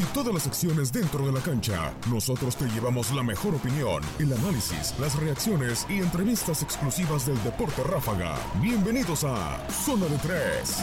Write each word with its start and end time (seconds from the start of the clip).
y 0.00 0.04
todas 0.14 0.32
las 0.32 0.46
acciones 0.46 0.92
dentro 0.92 1.26
de 1.26 1.32
la 1.32 1.40
cancha. 1.40 1.92
Nosotros 2.10 2.56
te 2.56 2.64
llevamos 2.68 3.10
la 3.12 3.22
mejor 3.22 3.54
opinión, 3.54 4.02
el 4.18 4.32
análisis, 4.32 4.94
las 4.98 5.14
reacciones 5.16 5.86
y 5.90 5.98
entrevistas 5.98 6.62
exclusivas 6.62 7.26
del 7.26 7.42
deporte 7.42 7.82
ráfaga. 7.82 8.36
Bienvenidos 8.62 9.24
a 9.24 9.58
Zona 9.68 10.06
de 10.06 10.16
Tres. 10.18 10.82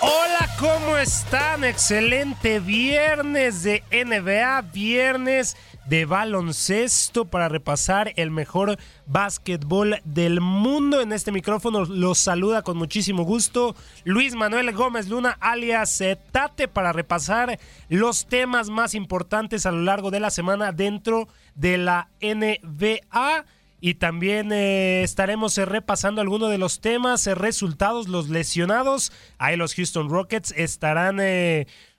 Hola, 0.00 0.48
¿cómo 0.60 0.96
están? 0.98 1.64
Excelente 1.64 2.60
viernes 2.60 3.64
de 3.64 3.82
NBA, 3.90 4.60
viernes 4.72 5.56
de 5.88 6.04
baloncesto 6.04 7.24
para 7.24 7.48
repasar 7.48 8.12
el 8.16 8.30
mejor 8.30 8.78
básquetbol 9.06 10.00
del 10.04 10.40
mundo. 10.40 11.00
En 11.00 11.12
este 11.12 11.32
micrófono 11.32 11.84
los 11.84 12.18
saluda 12.18 12.62
con 12.62 12.76
muchísimo 12.76 13.24
gusto 13.24 13.74
Luis 14.04 14.34
Manuel 14.34 14.72
Gómez 14.72 15.08
Luna, 15.08 15.36
alias 15.40 16.02
Tate, 16.30 16.68
para 16.68 16.92
repasar 16.92 17.58
los 17.88 18.26
temas 18.26 18.68
más 18.70 18.94
importantes 18.94 19.66
a 19.66 19.72
lo 19.72 19.82
largo 19.82 20.10
de 20.10 20.20
la 20.20 20.30
semana 20.30 20.72
dentro 20.72 21.28
de 21.54 21.78
la 21.78 22.08
NBA. 22.20 23.44
Y 23.80 23.94
también 23.94 24.50
eh, 24.50 25.02
estaremos 25.04 25.56
eh, 25.56 25.64
repasando 25.64 26.20
algunos 26.20 26.50
de 26.50 26.58
los 26.58 26.80
temas, 26.80 27.24
eh, 27.28 27.36
resultados, 27.36 28.08
los 28.08 28.28
lesionados. 28.28 29.12
Ahí 29.38 29.56
los 29.56 29.74
Houston 29.74 30.08
Rockets 30.08 30.52
estarán 30.56 31.20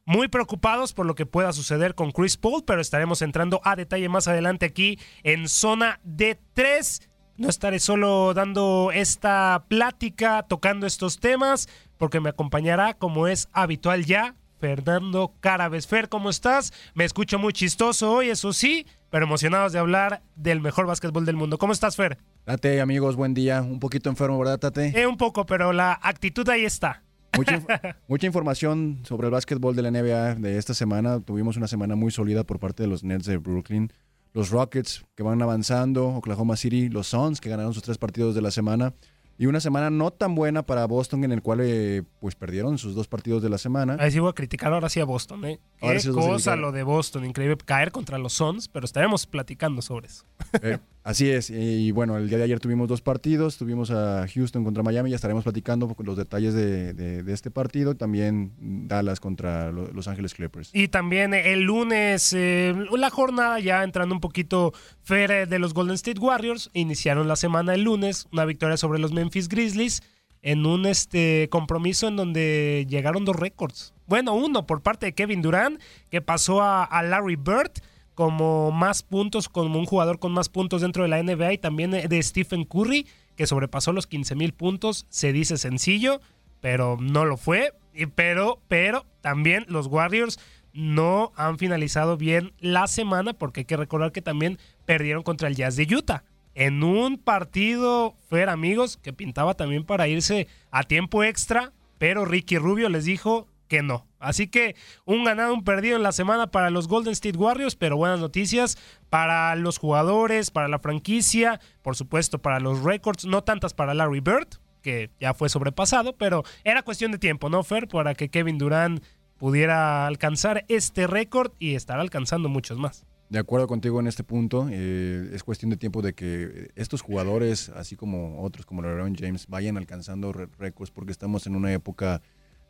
muy 0.09 0.27
preocupados 0.27 0.93
por 0.93 1.05
lo 1.05 1.13
que 1.13 1.27
pueda 1.27 1.53
suceder 1.53 1.93
con 1.93 2.11
Chris 2.11 2.35
Paul, 2.35 2.63
pero 2.65 2.81
estaremos 2.81 3.21
entrando 3.21 3.61
a 3.63 3.75
detalle 3.75 4.09
más 4.09 4.27
adelante 4.27 4.65
aquí 4.65 4.97
en 5.21 5.47
zona 5.47 5.99
de 6.03 6.39
3. 6.55 7.07
No 7.37 7.47
estaré 7.47 7.79
solo 7.79 8.33
dando 8.33 8.89
esta 8.91 9.65
plática, 9.67 10.47
tocando 10.49 10.87
estos 10.87 11.19
temas, 11.19 11.69
porque 11.99 12.21
me 12.21 12.29
acompañará, 12.29 12.95
como 12.95 13.27
es 13.27 13.49
habitual 13.53 14.03
ya, 14.03 14.33
Fernando 14.59 15.35
Carabes. 15.41 15.85
Fer, 15.85 16.09
¿cómo 16.09 16.31
estás? 16.31 16.73
Me 16.95 17.05
escucho 17.05 17.37
muy 17.37 17.53
chistoso 17.53 18.11
hoy, 18.11 18.31
eso 18.31 18.51
sí, 18.51 18.87
pero 19.11 19.25
emocionados 19.25 19.73
de 19.73 19.79
hablar 19.79 20.23
del 20.35 20.59
mejor 20.59 20.87
básquetbol 20.87 21.27
del 21.27 21.35
mundo. 21.35 21.59
¿Cómo 21.59 21.71
estás, 21.71 21.95
Fer? 21.95 22.17
Tate, 22.45 22.81
amigos, 22.81 23.15
buen 23.15 23.35
día. 23.35 23.61
Un 23.61 23.79
poquito 23.79 24.09
enfermo, 24.09 24.39
¿verdad, 24.39 24.57
Tate? 24.57 24.99
Eh, 24.99 25.05
un 25.05 25.17
poco, 25.17 25.45
pero 25.45 25.71
la 25.71 25.99
actitud 26.01 26.49
ahí 26.49 26.65
está. 26.65 27.03
Mucha, 27.39 27.63
mucha 28.07 28.27
información 28.27 28.99
sobre 29.03 29.27
el 29.27 29.31
básquetbol 29.31 29.75
de 29.75 29.81
la 29.81 29.91
NBA 29.91 30.35
de 30.35 30.57
esta 30.57 30.73
semana. 30.73 31.21
Tuvimos 31.21 31.55
una 31.55 31.67
semana 31.67 31.95
muy 31.95 32.11
sólida 32.11 32.43
por 32.43 32.59
parte 32.59 32.83
de 32.83 32.89
los 32.89 33.03
Nets 33.03 33.25
de 33.25 33.37
Brooklyn, 33.37 33.93
los 34.33 34.49
Rockets 34.49 35.05
que 35.15 35.23
van 35.23 35.41
avanzando, 35.41 36.09
Oklahoma 36.09 36.57
City, 36.57 36.89
los 36.89 37.07
Suns 37.07 37.39
que 37.39 37.49
ganaron 37.49 37.73
sus 37.73 37.83
tres 37.83 37.97
partidos 37.97 38.35
de 38.35 38.41
la 38.41 38.51
semana. 38.51 38.93
Y 39.37 39.45
una 39.45 39.61
semana 39.61 39.89
no 39.89 40.11
tan 40.11 40.35
buena 40.35 40.63
para 40.63 40.85
Boston 40.85 41.23
en 41.23 41.31
el 41.31 41.41
cual 41.41 41.59
eh, 41.61 42.03
pues 42.19 42.35
perdieron 42.35 42.77
sus 42.77 42.93
dos 42.93 43.07
partidos 43.07 43.41
de 43.41 43.47
la 43.47 43.57
semana. 43.57 43.95
Ahí 43.97 44.11
sí 44.11 44.19
voy 44.19 44.31
a 44.31 44.33
criticar 44.33 44.73
ahora 44.73 44.89
sí 44.89 44.99
a 44.99 45.05
Boston, 45.05 45.45
¿eh? 45.45 45.61
Ahora 45.79 45.93
Qué 45.93 46.01
sí 46.01 46.09
cosa 46.09 46.57
lo 46.57 46.73
de 46.73 46.83
Boston, 46.83 47.23
increíble 47.23 47.55
caer 47.63 47.93
contra 47.93 48.17
los 48.17 48.33
Suns, 48.33 48.67
pero 48.67 48.83
estaremos 48.83 49.25
platicando 49.27 49.81
sobre 49.81 50.07
eso. 50.07 50.25
Eh, 50.61 50.79
así 51.09 51.29
es. 51.29 51.49
Y 51.49 51.91
bueno, 51.91 52.17
el 52.17 52.29
día 52.29 52.37
de 52.37 52.43
ayer 52.43 52.59
tuvimos 52.59 52.87
dos 52.87 53.01
partidos. 53.01 53.57
Tuvimos 53.57 53.89
a 53.89 54.27
Houston 54.33 54.63
contra 54.63 54.83
Miami. 54.83 55.09
Ya 55.09 55.15
estaremos 55.15 55.43
platicando 55.43 55.95
los 56.03 56.17
detalles 56.17 56.53
de, 56.53 57.23
este 57.33 57.49
partido. 57.49 57.95
También 57.95 58.53
Dallas 58.87 59.19
contra 59.19 59.71
lo- 59.71 59.91
Los 59.91 60.07
Ángeles 60.07 60.35
Clippers. 60.35 60.69
Y 60.73 60.87
también 60.87 61.33
eh, 61.33 61.53
el 61.53 61.61
lunes, 61.63 62.31
eh, 62.33 62.75
la 62.95 63.09
jornada 63.09 63.59
ya 63.59 63.83
entrando 63.83 64.13
un 64.13 64.21
poquito 64.21 64.71
eh, 65.09 65.47
de 65.49 65.59
los 65.59 65.73
Golden 65.73 65.95
State 65.95 66.19
Warriors, 66.19 66.69
iniciaron 66.73 67.27
la 67.27 67.35
semana 67.35 67.73
el 67.73 67.81
lunes, 67.83 68.27
una 68.31 68.45
victoria 68.45 68.77
sobre 68.77 68.99
los 68.99 69.11
Memphis 69.11 69.49
Grizzlies 69.49 70.01
en 70.41 70.65
un 70.65 70.85
este 70.85 71.49
compromiso 71.49 72.07
en 72.07 72.15
donde 72.15 72.85
llegaron 72.87 73.25
dos 73.25 73.35
récords. 73.35 73.93
Bueno, 74.05 74.35
uno 74.35 74.65
por 74.65 74.81
parte 74.81 75.07
de 75.07 75.13
Kevin 75.13 75.41
Durant, 75.41 75.79
que 76.09 76.21
pasó 76.21 76.61
a, 76.61 76.83
a 76.83 77.03
Larry 77.03 77.35
Bird 77.35 77.71
como 78.19 78.69
más 78.71 79.01
puntos, 79.01 79.47
como 79.47 79.79
un 79.79 79.85
jugador 79.85 80.19
con 80.19 80.33
más 80.33 80.49
puntos 80.49 80.81
dentro 80.81 81.03
de 81.03 81.07
la 81.07 81.23
NBA 81.23 81.53
y 81.53 81.57
también 81.57 81.91
de 81.91 82.21
Stephen 82.21 82.65
Curry, 82.65 83.07
que 83.37 83.47
sobrepasó 83.47 83.93
los 83.93 84.07
15 84.07 84.35
mil 84.35 84.51
puntos. 84.51 85.05
Se 85.07 85.31
dice 85.31 85.57
sencillo, 85.57 86.19
pero 86.59 86.97
no 86.99 87.23
lo 87.23 87.37
fue. 87.37 87.71
Pero, 88.15 88.59
pero 88.67 89.05
también 89.21 89.63
los 89.69 89.87
Warriors 89.87 90.37
no 90.73 91.31
han 91.37 91.57
finalizado 91.57 92.17
bien 92.17 92.51
la 92.59 92.87
semana 92.87 93.31
porque 93.31 93.61
hay 93.61 93.65
que 93.65 93.77
recordar 93.77 94.11
que 94.11 94.21
también 94.21 94.59
perdieron 94.83 95.23
contra 95.23 95.47
el 95.47 95.55
Jazz 95.55 95.77
de 95.77 95.87
Utah. 95.95 96.25
En 96.55 96.83
un 96.83 97.19
partido, 97.19 98.17
Fer 98.29 98.49
amigos, 98.49 98.97
que 98.97 99.13
pintaba 99.13 99.53
también 99.53 99.85
para 99.85 100.09
irse 100.09 100.49
a 100.71 100.83
tiempo 100.83 101.23
extra, 101.23 101.71
pero 101.97 102.25
Ricky 102.25 102.57
Rubio 102.57 102.89
les 102.89 103.05
dijo, 103.05 103.47
que 103.69 103.81
no. 103.81 104.05
Así 104.19 104.47
que 104.47 104.75
un 105.05 105.23
ganado, 105.23 105.53
un 105.53 105.63
perdido 105.63 105.95
en 105.95 106.03
la 106.03 106.11
semana 106.11 106.47
para 106.51 106.69
los 106.71 106.89
Golden 106.89 107.13
State 107.13 107.37
Warriors, 107.37 107.77
pero 107.77 107.95
buenas 107.95 108.19
noticias 108.19 108.77
para 109.09 109.55
los 109.55 109.77
jugadores, 109.77 110.51
para 110.51 110.67
la 110.67 110.79
franquicia, 110.79 111.61
por 111.81 111.95
supuesto 111.95 112.39
para 112.39 112.59
los 112.59 112.83
récords, 112.83 113.25
no 113.25 113.43
tantas 113.45 113.73
para 113.73 113.93
Larry 113.93 114.19
Bird, 114.19 114.47
que 114.81 115.11
ya 115.21 115.33
fue 115.33 115.47
sobrepasado, 115.47 116.17
pero 116.17 116.43
era 116.65 116.81
cuestión 116.81 117.13
de 117.13 117.19
tiempo, 117.19 117.49
¿no, 117.49 117.63
Fer? 117.63 117.87
Para 117.87 118.15
que 118.15 118.27
Kevin 118.29 118.57
Durant 118.57 119.01
pudiera 119.37 120.05
alcanzar 120.07 120.65
este 120.67 121.07
récord 121.07 121.53
y 121.59 121.75
estar 121.75 121.99
alcanzando 121.99 122.49
muchos 122.49 122.77
más. 122.77 123.05
De 123.29 123.37
acuerdo 123.37 123.67
contigo 123.67 123.99
en 123.99 124.07
este 124.07 124.23
punto, 124.23 124.67
eh, 124.71 125.29
es 125.33 125.43
cuestión 125.43 125.69
de 125.69 125.77
tiempo 125.77 126.01
de 126.01 126.13
que 126.13 126.71
estos 126.75 127.01
jugadores, 127.01 127.69
así 127.69 127.95
como 127.95 128.41
otros 128.41 128.65
como 128.65 128.81
LeBron 128.81 129.15
James, 129.15 129.45
vayan 129.47 129.77
alcanzando 129.77 130.33
récords 130.33 130.89
porque 130.89 131.11
estamos 131.11 131.45
en 131.45 131.55
una 131.55 131.71
época 131.71 132.23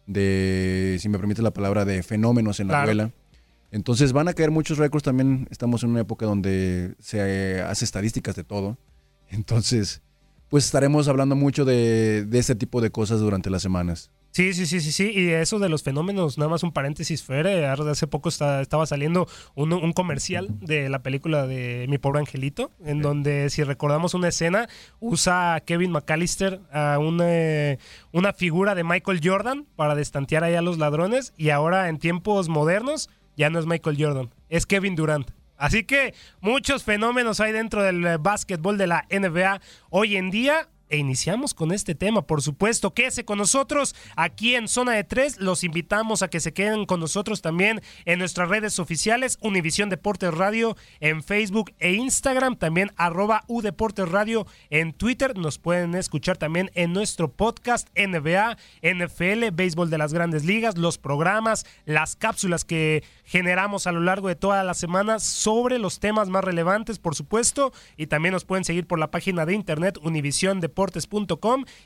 de, 0.09 0.97
si 0.99 1.07
me 1.07 1.19
permite 1.19 1.41
la 1.43 1.51
palabra, 1.51 1.85
de 1.85 2.01
fenómenos 2.01 2.59
en 2.59 2.67
la 2.67 2.83
duela. 2.83 3.11
Entonces 3.71 4.11
van 4.11 4.27
a 4.27 4.33
caer 4.33 4.49
muchos 4.49 4.79
récords 4.79 5.03
también. 5.03 5.47
Estamos 5.51 5.83
en 5.83 5.91
una 5.91 6.01
época 6.01 6.25
donde 6.25 6.95
se 6.99 7.61
hace 7.61 7.85
estadísticas 7.85 8.35
de 8.35 8.43
todo. 8.43 8.77
Entonces, 9.29 10.01
pues 10.49 10.65
estaremos 10.65 11.07
hablando 11.07 11.35
mucho 11.35 11.63
de, 11.63 12.25
de 12.25 12.39
este 12.39 12.55
tipo 12.55 12.81
de 12.81 12.89
cosas 12.89 13.19
durante 13.19 13.51
las 13.51 13.61
semanas. 13.61 14.09
Sí, 14.39 14.53
sí, 14.53 14.65
sí, 14.65 14.79
sí, 14.79 14.93
sí. 14.93 15.11
Y 15.13 15.31
eso 15.31 15.59
de 15.59 15.67
los 15.67 15.83
fenómenos, 15.83 16.37
nada 16.37 16.49
más 16.49 16.63
un 16.63 16.71
paréntesis, 16.71 17.25
Fer. 17.25 17.45
Eh, 17.45 17.67
hace 17.67 18.07
poco 18.07 18.29
estaba 18.29 18.85
saliendo 18.85 19.27
un, 19.53 19.91
comercial 19.91 20.47
de 20.61 20.87
la 20.87 21.03
película 21.03 21.45
de 21.45 21.87
Mi 21.89 21.97
Pobre 21.97 22.19
Angelito, 22.19 22.71
en 22.85 23.01
donde, 23.01 23.49
si 23.49 23.65
recordamos 23.65 24.13
una 24.13 24.29
escena, 24.29 24.69
usa 25.01 25.55
a 25.55 25.59
Kevin 25.59 25.91
McAllister 25.91 26.61
a 26.71 26.99
una, 26.99 27.77
una 28.13 28.31
figura 28.31 28.75
de 28.75 28.85
Michael 28.85 29.19
Jordan 29.21 29.65
para 29.75 29.93
destantear 29.93 30.45
ahí 30.45 30.55
a 30.55 30.61
los 30.61 30.77
ladrones. 30.77 31.33
Y 31.35 31.49
ahora, 31.49 31.89
en 31.89 31.99
tiempos 31.99 32.47
modernos, 32.47 33.09
ya 33.35 33.49
no 33.49 33.59
es 33.59 33.65
Michael 33.65 33.97
Jordan, 33.99 34.29
es 34.47 34.65
Kevin 34.65 34.95
Durant. 34.95 35.31
Así 35.57 35.83
que 35.83 36.13
muchos 36.39 36.85
fenómenos 36.85 37.41
hay 37.41 37.51
dentro 37.51 37.83
del 37.83 38.05
eh, 38.05 38.15
básquetbol 38.17 38.77
de 38.77 38.87
la 38.87 39.05
NBA 39.11 39.59
hoy 39.89 40.15
en 40.15 40.31
día 40.31 40.69
e 40.89 40.97
iniciamos 40.97 41.53
con 41.53 41.71
este 41.71 41.93
tema, 41.93 42.23
por 42.23 42.41
supuesto. 42.41 42.93
Quédese 42.93 43.23
con 43.23 43.37
nosotros 43.37 43.95
aquí 44.15 44.55
en 44.55 44.67
Zona 44.67 44.93
de 44.93 45.03
Tres. 45.03 45.39
Los 45.39 45.63
invitamos 45.63 46.23
a 46.23 46.29
que 46.29 46.39
se 46.39 46.51
queden 46.51 46.85
con 46.85 46.99
nosotros 46.99 47.41
también 47.43 47.81
en 48.05 48.17
nuestras 48.17 48.49
redes 48.49 48.79
oficiales, 48.79 49.37
Univisión 49.41 49.89
Deportes 49.89 50.33
Radio 50.33 50.75
en 50.99 51.21
Facebook 51.21 51.71
e 51.77 51.93
Instagram, 51.93 52.55
también 52.55 52.91
arroba 52.97 53.43
Deportes 53.61 54.09
Radio 54.09 54.47
en 54.71 54.93
Twitter. 54.93 55.37
Nos 55.37 55.59
pueden 55.59 55.93
escuchar 55.93 56.37
también 56.37 56.71
en 56.73 56.91
nuestro 56.91 57.31
podcast 57.31 57.87
NBA, 57.95 58.57
NFL, 58.81 59.51
Béisbol 59.53 59.91
de 59.91 59.99
las 59.99 60.13
Grandes 60.13 60.43
Ligas, 60.43 60.77
los 60.77 60.97
programas, 60.97 61.67
las 61.85 62.15
cápsulas 62.15 62.65
que 62.65 63.03
generamos 63.25 63.85
a 63.85 63.91
lo 63.91 63.99
largo 63.99 64.27
de 64.27 64.35
toda 64.35 64.63
la 64.63 64.73
semana 64.73 65.19
sobre 65.19 65.77
los 65.77 65.99
temas 65.99 66.29
más 66.29 66.43
relevantes, 66.43 66.97
por 66.97 67.13
supuesto. 67.13 67.73
Y 67.95 68.07
también 68.07 68.33
nos 68.33 68.45
pueden 68.45 68.63
seguir 68.63 68.87
por 68.87 68.97
la 68.97 69.11
página 69.11 69.45
de 69.45 69.53
internet 69.53 69.99
Univisión 70.01 70.59
Deportes 70.59 70.78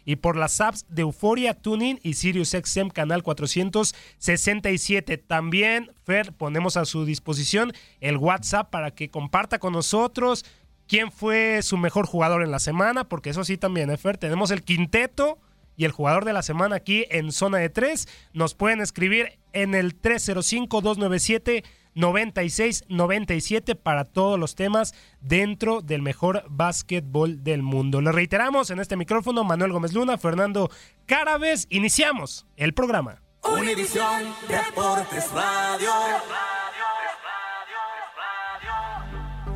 y 0.05 0.15
por 0.17 0.37
las 0.37 0.61
apps 0.61 0.85
de 0.89 1.01
Euforia, 1.01 1.53
Tuning 1.53 1.99
y 2.03 2.13
SiriusXM 2.13 2.89
canal 2.89 3.23
467. 3.23 5.17
También, 5.17 5.91
Fer, 6.03 6.33
ponemos 6.33 6.77
a 6.77 6.85
su 6.85 7.05
disposición 7.05 7.73
el 8.01 8.17
WhatsApp 8.17 8.69
para 8.69 8.91
que 8.91 9.09
comparta 9.09 9.59
con 9.59 9.73
nosotros 9.73 10.45
quién 10.87 11.11
fue 11.11 11.61
su 11.63 11.77
mejor 11.77 12.05
jugador 12.05 12.43
en 12.43 12.51
la 12.51 12.59
semana, 12.59 13.09
porque 13.09 13.31
eso 13.31 13.43
sí 13.43 13.57
también, 13.57 13.89
¿eh, 13.89 13.97
Fer, 13.97 14.17
tenemos 14.17 14.51
el 14.51 14.63
quinteto 14.63 15.39
y 15.75 15.85
el 15.85 15.91
jugador 15.91 16.25
de 16.25 16.33
la 16.33 16.43
semana 16.43 16.75
aquí 16.75 17.05
en 17.09 17.31
zona 17.31 17.57
de 17.57 17.69
tres. 17.69 18.07
Nos 18.33 18.53
pueden 18.53 18.81
escribir 18.81 19.39
en 19.53 19.75
el 19.75 19.95
305 19.95 20.81
297 20.81 21.63
96-97 21.95 23.75
para 23.75 24.05
todos 24.05 24.39
los 24.39 24.55
temas 24.55 24.93
dentro 25.21 25.81
del 25.81 26.01
mejor 26.01 26.43
básquetbol 26.49 27.43
del 27.43 27.61
mundo. 27.61 28.01
Le 28.01 28.11
reiteramos 28.11 28.69
en 28.69 28.79
este 28.79 28.95
micrófono 28.97 29.43
Manuel 29.43 29.71
Gómez 29.71 29.93
Luna, 29.93 30.17
Fernando 30.17 30.69
Carabes. 31.05 31.67
Iniciamos 31.69 32.45
el 32.55 32.73
programa. 32.73 33.21
Univisión 33.43 34.33
Deportes 34.47 35.31
Radio. 35.31 35.91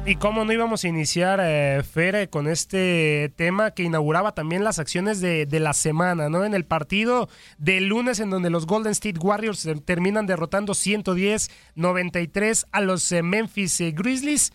Y 0.08 0.16
cómo 0.16 0.46
no 0.46 0.54
íbamos 0.54 0.86
a 0.86 0.88
iniciar, 0.88 1.42
eh, 1.44 1.84
Fer, 1.84 2.30
con 2.30 2.48
este 2.48 3.30
tema 3.36 3.72
que 3.72 3.84
inauguraba 3.84 4.32
también 4.32 4.64
las 4.64 4.80
acciones 4.80 5.20
de, 5.20 5.46
la 5.60 5.74
semana, 5.74 6.30
¿no? 6.30 6.46
En 6.46 6.54
el 6.54 6.64
partido 6.64 7.28
del 7.58 7.88
lunes, 7.88 8.22
en 8.22 8.30
donde 8.30 8.50
los 8.50 8.68
Golden 8.68 8.94
State 8.94 9.20
Warriors 9.20 9.68
terminan 9.84 10.26
derrotando 10.26 10.72
110-93 10.72 12.68
a 12.72 12.80
los 12.80 13.12
eh, 13.12 13.22
Memphis 13.22 13.82
eh, 13.82 13.92
Grizzlies. 13.92 14.54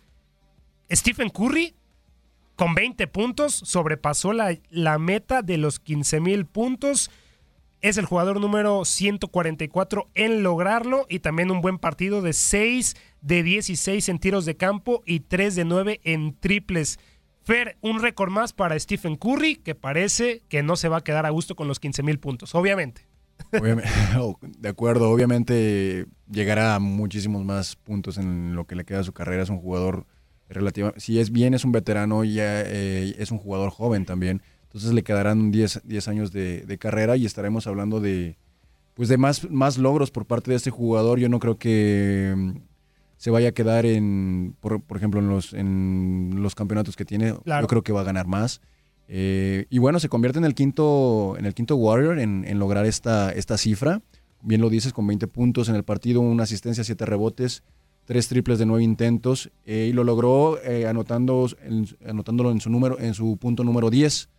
Stephen 0.91 1.29
Curry, 1.29 1.75
con 2.57 2.75
20 2.75 3.07
puntos, 3.09 3.53
sobrepasó 3.53 4.33
la, 4.33 4.57
la 4.71 4.99
meta 4.99 5.43
de 5.43 5.59
los 5.59 5.81
15 5.81 6.21
mil 6.21 6.47
puntos 6.47 7.11
es 7.83 7.99
el 7.99 8.07
jugador 8.07 8.41
número 8.41 8.85
144 8.85 10.09
en 10.15 10.45
lograrlo 10.45 11.05
y 11.09 11.19
también 11.19 11.51
un 11.51 11.61
buen 11.61 11.79
partido 11.79 12.23
de 12.23 12.33
6 12.33 12.95
de 13.21 13.43
16 13.43 14.09
en 14.09 14.19
tiros 14.21 14.45
de 14.45 14.57
campo 14.57 15.03
y 15.05 15.21
3 15.21 15.57
de 15.57 15.65
9 15.65 16.01
en 16.05 16.35
triples. 16.39 17.01
Fer, 17.43 17.77
un 17.81 18.01
récord 18.01 18.31
más 18.31 18.53
para 18.53 18.79
Stephen 18.79 19.17
Curry 19.17 19.57
que 19.57 19.75
parece 19.75 20.43
que 20.49 20.63
no 20.63 20.77
se 20.77 20.89
va 20.89 20.99
a 20.99 21.05
quedar 21.05 21.27
a 21.27 21.31
gusto 21.31 21.57
con 21.57 21.67
los 21.67 21.81
15 21.81 22.05
mil 22.05 22.19
puntos, 22.19 22.55
obviamente. 22.55 23.07
Oh, 24.17 24.39
de 24.41 24.69
acuerdo, 24.69 25.11
obviamente 25.11 26.07
llegará 26.31 26.77
a 26.77 26.79
muchísimos 26.79 27.45
más 27.45 27.75
puntos 27.75 28.17
en 28.17 28.55
lo 28.55 28.67
que 28.67 28.77
le 28.77 28.85
queda 28.85 29.01
a 29.01 29.05
su 29.05 29.13
carrera. 29.13 29.43
Es 29.43 29.51
un 29.51 29.59
jugador 29.59 30.07
relativo, 30.49 30.93
si 30.99 31.19
es 31.19 31.33
bien, 31.33 31.53
es 31.53 31.65
un 31.65 31.73
veterano, 31.73 32.23
ya 32.23 32.63
eh, 32.63 33.17
es 33.19 33.33
un 33.33 33.39
jugador 33.39 33.71
joven 33.71 34.05
también 34.05 34.43
entonces 34.73 34.95
le 34.95 35.03
quedarán 35.03 35.51
10, 35.51 35.83
10 35.85 36.09
años 36.09 36.33
de, 36.33 36.79
carrera 36.81 37.19
y 37.19 37.27
estaremos 37.27 37.67
hablando 37.67 38.01
de, 38.01 38.39
pues 38.95 39.11
de 39.11 39.19
más, 39.19 39.51
más 39.51 39.77
logros 39.77 40.11
por 40.11 40.25
parte 40.25 40.51
de 40.51 40.57
este 40.57 40.71
jugador. 40.71 41.19
Yo 41.19 41.29
no 41.29 41.41
creo 41.41 41.59
que 41.59 42.33
mm, 42.35 42.53
se 43.19 43.31
vaya 43.31 43.51
a 43.51 43.53
quedar 43.53 43.85
en, 43.85 44.57
por, 44.61 44.81
ejemplo, 44.97 45.21
en 45.21 45.29
los, 45.29 45.53
en 45.53 46.37
los 46.37 46.55
campeonatos 46.55 46.97
que 46.97 47.05
tiene. 47.05 47.35
Yo 47.45 47.67
creo 47.67 47.83
que 47.83 47.93
va 47.93 48.01
a 48.01 48.05
ganar 48.05 48.27
más. 48.27 48.63
Eh, 49.09 49.67
y 49.69 49.79
bueno, 49.79 50.01
se 50.01 50.09
convierte 50.09 50.39
en 50.39 50.47
el 50.47 50.55
quinto, 50.55 51.35
en 51.39 51.45
el 51.45 51.53
quinto 51.53 51.77
Warrior 51.77 52.19
en, 52.19 52.59
lograr 52.59 52.87
esta, 52.87 53.31
esta 53.31 53.59
cifra. 53.59 54.01
Bien 54.41 54.63
lo 54.63 54.71
dices, 54.71 54.95
con 54.95 55.07
20 55.07 55.27
puntos 55.27 55.69
en 55.69 55.75
el 55.75 55.85
partido, 55.85 56.23
una 56.23 56.45
asistencia, 56.45 56.83
7 56.83 57.05
rebotes, 57.05 57.63
tres 58.07 58.27
triples 58.29 58.59
de 58.59 58.65
nueve 58.65 58.85
intentos. 58.85 59.51
Eh, 59.67 59.89
y 59.91 59.93
lo 59.93 60.03
logró 60.03 60.59
eh, 60.63 60.87
anotando, 60.87 61.47
anotándolo 62.09 62.53
en 62.53 62.61
su, 62.63 62.71
número, 62.71 62.99
en 62.99 63.13
su 63.13 63.37
punto 63.37 63.65
número 63.65 63.91
10 63.91 64.31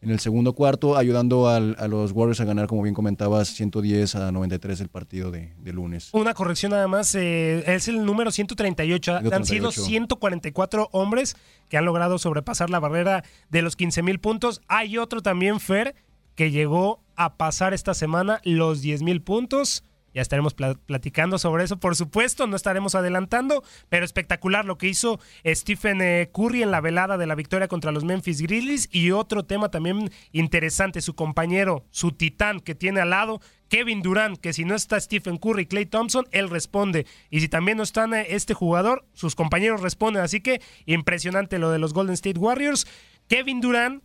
en 0.00 0.10
el 0.10 0.20
segundo 0.20 0.52
cuarto, 0.52 0.96
ayudando 0.96 1.48
a 1.48 1.58
los 1.60 2.12
Warriors 2.12 2.40
a 2.40 2.44
ganar, 2.44 2.68
como 2.68 2.82
bien 2.82 2.94
comentabas, 2.94 3.48
110 3.48 4.14
a 4.14 4.30
93 4.30 4.80
el 4.80 4.88
partido 4.88 5.30
de, 5.30 5.52
lunes. 5.72 6.10
Una 6.12 6.34
corrección 6.34 6.70
nada 6.70 6.86
más, 6.86 7.14
eh, 7.14 7.64
es 7.66 7.88
el 7.88 8.04
número 8.04 8.30
138. 8.30 9.20
Han 9.32 9.44
sido 9.44 9.72
144 9.72 10.88
hombres 10.92 11.36
que 11.68 11.76
han 11.76 11.84
logrado 11.84 12.18
sobrepasar 12.18 12.70
la 12.70 12.80
barrera 12.80 13.24
de 13.50 13.62
los 13.62 13.76
15 13.76 14.02
mil 14.02 14.20
puntos. 14.20 14.60
Hay 14.68 14.98
otro 14.98 15.20
también, 15.20 15.58
Fer, 15.60 15.94
que 16.36 16.50
llegó 16.50 17.02
a 17.16 17.36
pasar 17.36 17.74
esta 17.74 17.92
semana 17.92 18.40
los 18.44 18.80
10 18.80 19.02
mil 19.02 19.20
puntos. 19.20 19.82
Ya 20.18 20.22
estaremos 20.22 20.52
platicando 20.52 21.38
sobre 21.38 21.62
eso, 21.62 21.78
por 21.78 21.94
supuesto, 21.94 22.48
no 22.48 22.56
estaremos 22.56 22.96
adelantando, 22.96 23.62
pero 23.88 24.04
espectacular 24.04 24.64
lo 24.64 24.76
que 24.76 24.88
hizo 24.88 25.20
Stephen 25.46 26.00
eh, 26.02 26.28
Curry 26.34 26.64
en 26.64 26.72
la 26.72 26.80
velada 26.80 27.18
de 27.18 27.28
la 27.28 27.36
victoria 27.36 27.68
contra 27.68 27.92
los 27.92 28.02
Memphis 28.02 28.42
Grizzlies 28.42 28.88
y 28.90 29.12
otro 29.12 29.44
tema 29.44 29.68
también 29.68 30.10
interesante, 30.32 31.02
su 31.02 31.14
compañero, 31.14 31.84
su 31.92 32.10
titán 32.10 32.58
que 32.58 32.74
tiene 32.74 33.00
al 33.00 33.10
lado, 33.10 33.40
Kevin 33.68 34.02
Durant, 34.02 34.38
que 34.38 34.52
si 34.52 34.64
no 34.64 34.74
está 34.74 34.98
Stephen 34.98 35.36
Curry 35.36 35.62
y 35.62 35.66
Clay 35.66 35.86
Thompson, 35.86 36.26
él 36.32 36.50
responde. 36.50 37.06
Y 37.30 37.38
si 37.38 37.48
también 37.48 37.76
no 37.76 37.84
está 37.84 38.06
eh, 38.06 38.26
este 38.30 38.54
jugador, 38.54 39.06
sus 39.12 39.36
compañeros 39.36 39.82
responden. 39.82 40.24
Así 40.24 40.40
que 40.40 40.60
impresionante 40.84 41.60
lo 41.60 41.70
de 41.70 41.78
los 41.78 41.94
Golden 41.94 42.14
State 42.14 42.40
Warriors. 42.40 42.88
Kevin 43.28 43.60
Durant 43.60 44.02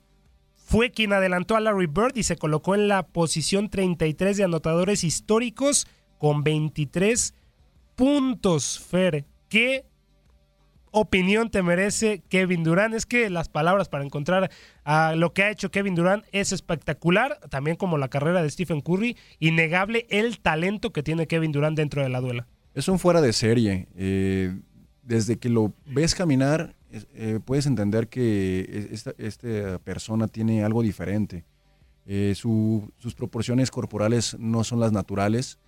fue 0.63 0.91
quien 0.91 1.11
adelantó 1.11 1.55
a 1.55 1.59
Larry 1.59 1.87
Bird 1.87 2.15
y 2.15 2.23
se 2.23 2.37
colocó 2.37 2.75
en 2.75 2.87
la 2.87 3.01
posición 3.01 3.69
33 3.69 4.37
de 4.37 4.43
anotadores 4.43 5.03
históricos 5.03 5.87
con 6.23 6.41
23 6.41 7.33
puntos, 7.95 8.79
Fer. 8.79 9.25
¿Qué 9.49 9.83
opinión 10.91 11.49
te 11.49 11.61
merece 11.61 12.23
Kevin 12.29 12.63
Durant? 12.63 12.95
Es 12.95 13.05
que 13.05 13.29
las 13.29 13.49
palabras 13.49 13.89
para 13.89 14.05
encontrar 14.05 14.49
a 14.85 15.15
lo 15.17 15.33
que 15.33 15.43
ha 15.43 15.51
hecho 15.51 15.69
Kevin 15.69 15.95
Durant 15.95 16.23
es 16.31 16.53
espectacular, 16.53 17.41
también 17.49 17.75
como 17.75 17.97
la 17.97 18.07
carrera 18.07 18.41
de 18.41 18.49
Stephen 18.49 18.79
Curry, 18.79 19.17
innegable 19.39 20.07
el 20.09 20.39
talento 20.39 20.93
que 20.93 21.03
tiene 21.03 21.27
Kevin 21.27 21.51
Durant 21.51 21.75
dentro 21.75 22.01
de 22.01 22.07
la 22.07 22.21
duela. 22.21 22.47
Es 22.73 22.87
un 22.87 22.99
fuera 22.99 23.19
de 23.19 23.33
serie. 23.33 23.89
Eh, 23.97 24.57
desde 25.01 25.39
que 25.39 25.49
lo 25.49 25.73
ves 25.85 26.15
caminar, 26.15 26.73
eh, 26.89 27.41
puedes 27.43 27.65
entender 27.65 28.07
que 28.07 28.87
esta, 28.93 29.77
persona 29.79 30.29
tiene 30.29 30.63
algo 30.63 30.83
diferente. 30.83 31.43
Eh, 32.05 32.33
sus 32.33 33.13
proporciones 33.13 33.71
corporales 33.71 34.37
no 34.39 34.63
son 34.63 34.79
las 34.79 34.93
naturales 34.93 35.59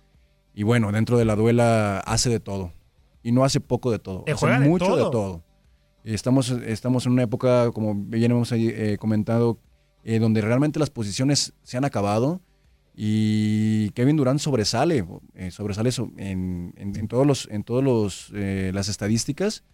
Y 0.56 0.64
bueno, 0.64 0.90
dentro 0.90 1.16
de 1.18 1.24
la 1.24 1.36
duela 1.36 2.00
hace 2.00 2.30
de 2.30 2.40
todo. 2.40 2.72
Y 3.22 3.30
no 3.30 3.44
hace 3.44 3.60
poco 3.60 3.90
de 3.92 3.98
todo. 4.00 4.24
Eh, 4.26 4.32
hace 4.32 4.46
de 4.64 4.68
mucho 4.68 4.86
todo. 4.86 4.96
de 5.04 5.10
todo. 5.12 5.42
Estamos, 6.02 6.50
estamos 6.50 7.06
en 7.06 7.12
una 7.12 7.22
época, 7.24 7.70
como 7.72 7.94
bien 7.94 8.30
hemos 8.32 8.50
eh, 8.52 8.96
comentado, 8.98 9.58
eh, 10.02 10.18
donde 10.18 10.40
realmente 10.40 10.78
las 10.80 10.88
posiciones 10.90 11.52
se 11.62 11.76
han 11.76 11.84
acabado 11.84 12.40
y 12.94 13.90
Kevin 13.90 14.16
Durant 14.16 14.40
sobresale, 14.40 15.04
eh, 15.34 15.50
sobresale 15.50 15.92
so- 15.92 16.10
en, 16.16 16.72
en- 16.76 16.96
en 16.96 17.08
todos 17.08 17.26
los, 17.26 17.48
en 17.50 17.62
todos 17.62 17.84
los 17.84 18.30
eh, 18.34 18.70
las 18.72 18.88
estadísticas. 18.88 19.64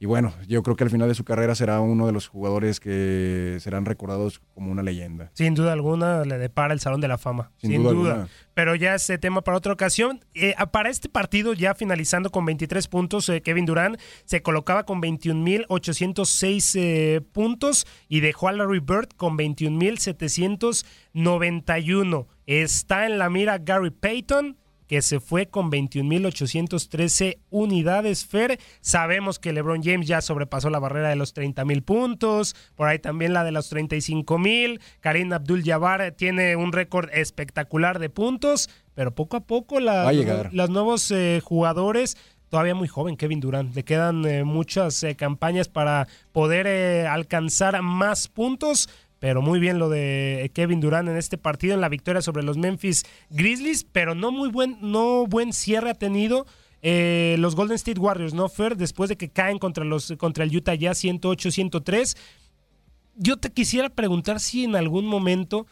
Y 0.00 0.06
bueno, 0.06 0.32
yo 0.46 0.62
creo 0.62 0.76
que 0.76 0.84
al 0.84 0.90
final 0.90 1.08
de 1.08 1.16
su 1.16 1.24
carrera 1.24 1.56
será 1.56 1.80
uno 1.80 2.06
de 2.06 2.12
los 2.12 2.28
jugadores 2.28 2.78
que 2.78 3.58
serán 3.60 3.84
recordados 3.84 4.40
como 4.54 4.70
una 4.70 4.84
leyenda. 4.84 5.32
Sin 5.34 5.54
duda 5.54 5.72
alguna 5.72 6.24
le 6.24 6.38
depara 6.38 6.72
el 6.72 6.78
Salón 6.78 7.00
de 7.00 7.08
la 7.08 7.18
Fama. 7.18 7.50
Sin 7.56 7.72
Sin, 7.72 7.82
duda. 7.82 8.28
Pero 8.54 8.76
ya 8.76 8.94
ese 8.94 9.18
tema 9.18 9.42
para 9.42 9.56
otra 9.56 9.72
ocasión. 9.72 10.24
Eh, 10.34 10.54
para 10.70 10.88
este 10.88 11.08
partido, 11.08 11.52
ya 11.52 11.74
finalizando 11.74 12.30
con 12.30 12.44
23 12.44 12.86
puntos, 12.86 13.28
eh, 13.28 13.42
Kevin 13.42 13.66
Durant 13.66 13.98
se 14.24 14.40
colocaba 14.40 14.84
con 14.84 15.02
21.806 15.02 16.78
eh, 16.78 17.20
puntos 17.32 17.84
y 18.08 18.20
dejó 18.20 18.46
a 18.48 18.52
Larry 18.52 18.78
Bird 18.78 19.08
con 19.16 19.36
21.791. 19.36 22.26
Está 22.46 23.06
en 23.06 23.18
la 23.18 23.28
mira 23.30 23.58
Gary 23.58 23.90
Payton 23.90 24.56
que 24.88 25.02
se 25.02 25.20
fue 25.20 25.46
con 25.46 25.70
21.813 25.70 27.38
unidades. 27.50 28.24
Fer, 28.26 28.58
sabemos 28.80 29.38
que 29.38 29.52
LeBron 29.52 29.82
James 29.82 30.06
ya 30.08 30.20
sobrepasó 30.20 30.70
la 30.70 30.78
barrera 30.78 31.08
de 31.10 31.16
los 31.16 31.34
30.000 31.34 31.82
puntos, 31.82 32.56
por 32.74 32.88
ahí 32.88 32.98
también 32.98 33.32
la 33.32 33.44
de 33.44 33.52
los 33.52 33.70
35.000. 33.72 34.80
Karim 35.00 35.32
Abdul-Jabbar 35.32 36.12
tiene 36.12 36.56
un 36.56 36.72
récord 36.72 37.08
espectacular 37.12 37.98
de 37.98 38.10
puntos, 38.10 38.68
pero 38.94 39.14
poco 39.14 39.36
a 39.36 39.40
poco 39.40 39.78
la- 39.80 40.08
a 40.08 40.50
los 40.52 40.70
nuevos 40.70 41.10
eh, 41.10 41.40
jugadores 41.44 42.16
todavía 42.48 42.74
muy 42.74 42.88
joven 42.88 43.16
Kevin 43.18 43.40
Durant. 43.40 43.74
Le 43.76 43.84
quedan 43.84 44.24
eh, 44.24 44.42
muchas 44.42 45.02
eh, 45.02 45.14
campañas 45.16 45.68
para 45.68 46.08
poder 46.32 46.66
eh, 46.66 47.06
alcanzar 47.06 47.82
más 47.82 48.26
puntos. 48.28 48.88
Pero 49.18 49.42
muy 49.42 49.58
bien 49.58 49.78
lo 49.78 49.88
de 49.88 50.50
Kevin 50.54 50.80
Durant 50.80 51.08
en 51.08 51.16
este 51.16 51.38
partido, 51.38 51.74
en 51.74 51.80
la 51.80 51.88
victoria 51.88 52.22
sobre 52.22 52.42
los 52.42 52.56
Memphis 52.56 53.04
Grizzlies, 53.30 53.84
pero 53.84 54.14
no 54.14 54.30
muy 54.30 54.48
buen, 54.48 54.78
no 54.80 55.26
buen 55.26 55.52
cierre 55.52 55.90
ha 55.90 55.94
tenido 55.94 56.46
eh, 56.82 57.36
los 57.38 57.56
Golden 57.56 57.74
State 57.74 58.00
Warriors, 58.00 58.34
¿no, 58.34 58.48
Fer? 58.48 58.76
Después 58.76 59.08
de 59.08 59.16
que 59.16 59.30
caen 59.30 59.58
contra, 59.58 59.84
los, 59.84 60.14
contra 60.18 60.44
el 60.44 60.56
Utah 60.56 60.74
Jazz 60.74 61.02
108-103. 61.02 62.16
Yo 63.16 63.36
te 63.36 63.50
quisiera 63.50 63.88
preguntar 63.88 64.38
si 64.38 64.64
en 64.64 64.76
algún 64.76 65.06
momento 65.06 65.66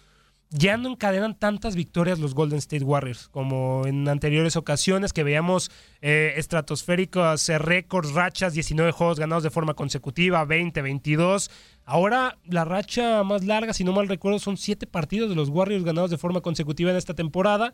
ya 0.50 0.76
no 0.76 0.88
encadenan 0.88 1.38
tantas 1.38 1.74
victorias 1.74 2.18
los 2.18 2.34
Golden 2.34 2.58
State 2.58 2.84
Warriors 2.84 3.28
como 3.28 3.82
en 3.86 4.08
anteriores 4.08 4.56
ocasiones 4.56 5.12
que 5.12 5.24
veíamos 5.24 5.70
eh, 6.02 6.34
estratosféricos 6.36 7.48
eh, 7.48 7.58
récords, 7.58 8.12
rachas, 8.12 8.54
19 8.54 8.92
juegos 8.92 9.18
ganados 9.18 9.42
de 9.42 9.50
forma 9.50 9.74
consecutiva, 9.74 10.44
20, 10.44 10.82
22. 10.82 11.50
Ahora 11.88 12.36
la 12.44 12.64
racha 12.64 13.22
más 13.22 13.44
larga, 13.44 13.72
si 13.72 13.84
no 13.84 13.92
mal 13.92 14.08
recuerdo, 14.08 14.40
son 14.40 14.56
7 14.56 14.88
partidos 14.88 15.30
de 15.30 15.36
los 15.36 15.48
Warriors 15.48 15.84
ganados 15.84 16.10
de 16.10 16.18
forma 16.18 16.40
consecutiva 16.40 16.90
en 16.90 16.96
esta 16.96 17.14
temporada. 17.14 17.72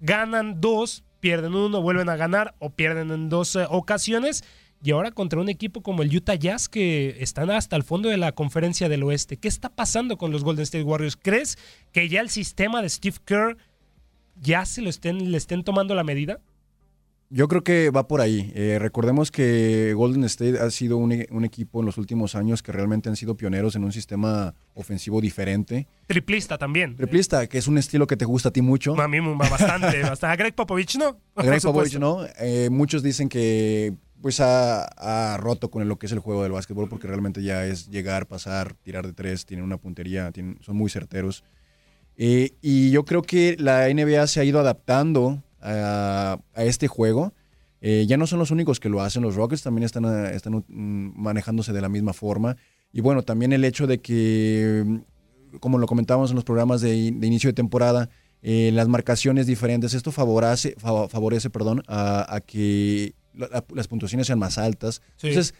Ganan 0.00 0.60
dos, 0.60 1.04
pierden 1.20 1.54
uno, 1.54 1.80
vuelven 1.80 2.08
a 2.08 2.16
ganar 2.16 2.56
o 2.58 2.70
pierden 2.70 3.12
en 3.12 3.28
dos 3.28 3.54
eh, 3.54 3.64
ocasiones. 3.70 4.42
Y 4.82 4.90
ahora 4.90 5.12
contra 5.12 5.40
un 5.40 5.48
equipo 5.48 5.80
como 5.80 6.02
el 6.02 6.14
Utah 6.14 6.34
Jazz 6.34 6.68
que 6.68 7.16
están 7.20 7.50
hasta 7.50 7.76
el 7.76 7.84
fondo 7.84 8.08
de 8.08 8.16
la 8.16 8.32
conferencia 8.32 8.88
del 8.88 9.04
oeste. 9.04 9.36
¿Qué 9.36 9.46
está 9.46 9.68
pasando 9.68 10.18
con 10.18 10.32
los 10.32 10.42
Golden 10.42 10.64
State 10.64 10.82
Warriors? 10.82 11.16
¿Crees 11.16 11.56
que 11.92 12.08
ya 12.08 12.20
el 12.20 12.30
sistema 12.30 12.82
de 12.82 12.88
Steve 12.88 13.18
Kerr 13.24 13.56
ya 14.40 14.64
se 14.64 14.82
lo 14.82 14.90
estén, 14.90 15.30
le 15.30 15.38
estén 15.38 15.62
tomando 15.62 15.94
la 15.94 16.02
medida? 16.02 16.40
Yo 17.34 17.48
creo 17.48 17.64
que 17.64 17.88
va 17.88 18.06
por 18.08 18.20
ahí. 18.20 18.52
Eh, 18.54 18.76
recordemos 18.78 19.30
que 19.30 19.94
Golden 19.94 20.24
State 20.24 20.58
ha 20.60 20.70
sido 20.70 20.98
un, 20.98 21.24
un 21.30 21.44
equipo 21.46 21.80
en 21.80 21.86
los 21.86 21.96
últimos 21.96 22.34
años 22.34 22.62
que 22.62 22.72
realmente 22.72 23.08
han 23.08 23.16
sido 23.16 23.38
pioneros 23.38 23.74
en 23.74 23.84
un 23.84 23.92
sistema 23.92 24.54
ofensivo 24.74 25.18
diferente. 25.22 25.86
Triplista 26.06 26.58
también. 26.58 26.94
Triplista, 26.94 27.46
que 27.46 27.56
es 27.56 27.66
un 27.68 27.78
estilo 27.78 28.06
que 28.06 28.18
te 28.18 28.26
gusta 28.26 28.50
a 28.50 28.52
ti 28.52 28.60
mucho. 28.60 29.00
A 29.00 29.08
mí 29.08 29.18
bastante, 29.20 30.02
bastante. 30.02 30.26
A 30.26 30.36
Greg 30.36 30.54
Popovich 30.54 30.96
no. 30.98 31.16
A 31.34 31.42
Greg 31.42 31.62
Popovich. 31.62 31.96
¿no? 31.98 32.18
Eh, 32.38 32.68
muchos 32.70 33.02
dicen 33.02 33.30
que 33.30 33.94
pues 34.20 34.38
ha, 34.40 34.84
ha 34.84 35.38
roto 35.38 35.70
con 35.70 35.88
lo 35.88 35.98
que 35.98 36.04
es 36.06 36.12
el 36.12 36.18
juego 36.18 36.42
del 36.42 36.52
básquetbol 36.52 36.90
porque 36.90 37.08
realmente 37.08 37.42
ya 37.42 37.64
es 37.64 37.88
llegar, 37.88 38.26
pasar, 38.26 38.74
tirar 38.74 39.06
de 39.06 39.14
tres, 39.14 39.46
tienen 39.46 39.64
una 39.64 39.78
puntería, 39.78 40.30
tienen- 40.32 40.58
son 40.60 40.76
muy 40.76 40.90
certeros. 40.90 41.44
Eh, 42.18 42.52
y 42.60 42.90
yo 42.90 43.06
creo 43.06 43.22
que 43.22 43.56
la 43.58 43.88
NBA 43.88 44.26
se 44.26 44.38
ha 44.40 44.44
ido 44.44 44.60
adaptando 44.60 45.42
a, 45.62 46.38
a 46.54 46.64
este 46.64 46.88
juego. 46.88 47.32
Eh, 47.80 48.04
ya 48.06 48.16
no 48.16 48.26
son 48.26 48.38
los 48.38 48.50
únicos 48.50 48.78
que 48.78 48.88
lo 48.88 49.00
hacen, 49.00 49.22
los 49.22 49.34
Rockets 49.34 49.62
también 49.62 49.84
están, 49.84 50.04
ah, 50.04 50.30
están 50.30 50.54
mm, 50.68 51.12
manejándose 51.20 51.72
de 51.72 51.80
la 51.80 51.88
misma 51.88 52.12
forma. 52.12 52.56
Y 52.92 53.00
bueno, 53.00 53.22
también 53.22 53.52
el 53.52 53.64
hecho 53.64 53.86
de 53.86 54.00
que, 54.00 54.84
mm, 54.86 55.56
como 55.58 55.78
lo 55.78 55.86
comentábamos 55.86 56.30
en 56.30 56.36
los 56.36 56.44
programas 56.44 56.80
de, 56.80 56.96
in- 56.96 57.20
de 57.20 57.26
inicio 57.26 57.48
de 57.48 57.54
temporada, 57.54 58.08
eh, 58.42 58.70
las 58.72 58.88
marcaciones 58.88 59.46
diferentes, 59.46 59.94
esto 59.94 60.12
favorece, 60.12 60.74
fa- 60.78 61.08
favorece 61.08 61.50
perdón, 61.50 61.82
a, 61.88 62.32
a 62.34 62.40
que 62.40 63.14
la- 63.34 63.48
la- 63.48 63.64
las 63.74 63.88
puntuaciones 63.88 64.26
sean 64.28 64.38
más 64.38 64.58
altas. 64.58 65.02
Sí. 65.16 65.28
Entonces, 65.28 65.54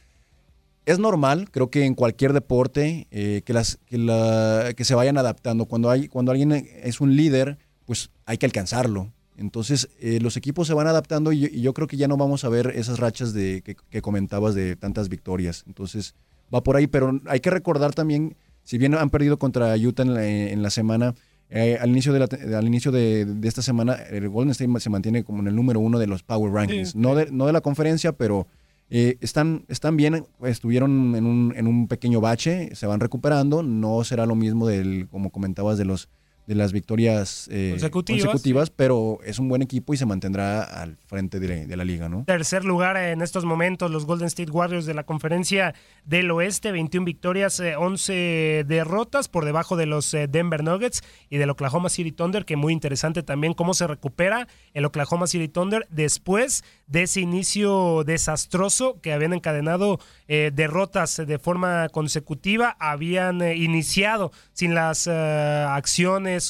es 0.85 0.99
normal, 0.99 1.49
creo 1.51 1.71
que 1.71 1.85
en 1.85 1.95
cualquier 1.95 2.33
deporte, 2.33 3.07
eh, 3.11 3.43
que, 3.45 3.53
las, 3.53 3.79
que, 3.87 3.99
la- 3.99 4.73
que 4.77 4.85
se 4.85 4.95
vayan 4.95 5.17
adaptando. 5.19 5.67
Cuando, 5.67 5.91
hay, 5.91 6.07
cuando 6.09 6.31
alguien 6.33 6.53
es 6.53 7.01
un 7.01 7.15
líder, 7.17 7.59
pues 7.85 8.11
hay 8.27 8.39
que 8.39 8.47
alcanzarlo. 8.47 9.13
Entonces, 9.37 9.89
eh, 10.01 10.21
los 10.21 10.37
equipos 10.37 10.67
se 10.67 10.75
van 10.75 10.87
adaptando 10.87 11.33
y 11.33 11.41
yo, 11.41 11.49
y 11.51 11.63
yo 11.63 11.73
creo 11.73 11.87
que 11.87 11.97
ya 11.97 12.09
no 12.09 12.17
vamos 12.17 12.45
a 12.45 12.49
ver 12.49 12.73
esas 12.75 12.99
rachas 12.99 13.33
de, 13.33 13.63
que, 13.63 13.77
que 13.91 14.03
comentabas 14.03 14.55
de 14.55 14.77
tantas 14.77 15.09
victorias. 15.09 15.65
Entonces, 15.67 16.15
va 16.55 16.63
por 16.63 16.77
ahí, 16.77 16.87
pero 16.87 17.21
hay 17.27 17.41
que 17.41 17.51
recordar 17.51 17.95
también, 17.95 18.37
si 18.63 18.79
bien 18.79 18.95
han 18.95 19.11
perdido 19.11 19.39
contra 19.39 19.75
Utah 19.77 20.03
en 20.03 20.15
la, 20.15 20.27
en 20.27 20.63
la 20.63 20.71
semana, 20.71 21.15
eh, 21.49 21.79
al 21.81 21.91
inicio, 21.91 22.13
de, 22.13 22.19
la, 22.19 22.59
al 22.59 22.67
inicio 22.67 22.93
de, 22.93 23.25
de 23.27 23.49
esta 23.49 23.63
semana, 23.63 23.95
el 23.95 24.29
Golden 24.29 24.53
State 24.53 24.81
se 24.81 24.91
mantiene 24.91 25.23
como 25.25 25.41
en 25.41 25.49
el 25.49 25.57
número 25.57 25.81
uno 25.81 25.99
de 25.99 26.07
los 26.07 26.23
Power 26.23 26.53
Rankings. 26.53 26.91
Sí, 26.91 26.99
no, 26.99 27.15
de, 27.15 27.31
no 27.31 27.47
de 27.47 27.53
la 27.53 27.61
conferencia, 27.61 28.13
pero 28.13 28.47
eh, 28.89 29.17
están, 29.21 29.65
están 29.69 29.97
bien, 29.97 30.25
estuvieron 30.43 31.15
en 31.15 31.27
un, 31.27 31.53
en 31.57 31.67
un 31.67 31.89
pequeño 31.89 32.21
bache, 32.21 32.75
se 32.75 32.87
van 32.87 33.01
recuperando. 33.01 33.63
No 33.63 34.03
será 34.05 34.25
lo 34.25 34.35
mismo 34.35 34.67
del, 34.67 35.09
como 35.11 35.31
comentabas, 35.31 35.77
de 35.77 35.85
los 35.85 36.09
de 36.47 36.55
las 36.57 36.73
victorias 36.73 37.49
eh, 37.53 37.69
Consecutivas, 37.71 38.25
consecutivas, 38.25 38.71
pero 38.71 39.19
es 39.25 39.39
un 39.39 39.49
buen 39.49 39.63
equipo 39.63 39.95
y 39.95 39.97
se 39.97 40.07
mantendrá 40.07 40.63
al 40.63 40.97
frente 41.07 41.39
de, 41.41 41.49
la- 41.49 41.67
de 41.67 41.77
la 41.77 41.85
liga, 41.85 42.09
¿no? 42.09 42.25
Tercer 42.27 42.65
lugar 42.65 42.97
en 42.97 43.23
estos 43.23 43.45
momentos 43.45 43.91
los 43.91 44.07
Golden 44.07 44.27
State 44.27 44.51
Warriors 44.51 44.85
de 44.87 44.95
la 44.95 45.05
conferencia 45.05 45.75
del 46.05 46.31
oeste, 46.31 46.73
21 46.73 47.05
victorias, 47.05 47.61
eh, 47.61 47.77
11 47.77 48.65
derrotas 48.67 49.29
por 49.29 49.45
debajo 49.45 49.77
de 49.77 49.87
los 49.87 50.13
eh, 50.15 50.27
Denver 50.29 50.65
Nuggets 50.65 51.03
y 51.31 51.39
del 51.39 51.51
Oklahoma 51.51 51.89
City 51.89 52.11
Thunder, 52.13 52.45
que 52.45 52.57
muy 52.57 52.73
interesante 52.73 53.23
también 53.23 53.55
cómo 53.55 53.75
se 53.75 53.87
recupera 53.87 54.49
el 54.75 54.85
Oklahoma 54.85 55.27
City 55.27 55.49
Thunder 55.49 55.87
después 55.91 56.65
de 56.89 57.03
ese 57.05 57.21
inicio 57.21 58.03
desastroso 58.05 59.01
que 59.01 59.13
habían 59.13 59.33
encadenado 59.33 59.99
eh, 60.29 60.51
derrotas 60.53 61.17
de 61.25 61.39
forma 61.39 61.89
consecutiva, 61.91 62.77
habían 62.81 63.41
eh, 63.43 63.57
iniciado 63.57 64.33
sin 64.53 64.75
las 64.75 65.07
eh, 65.11 65.67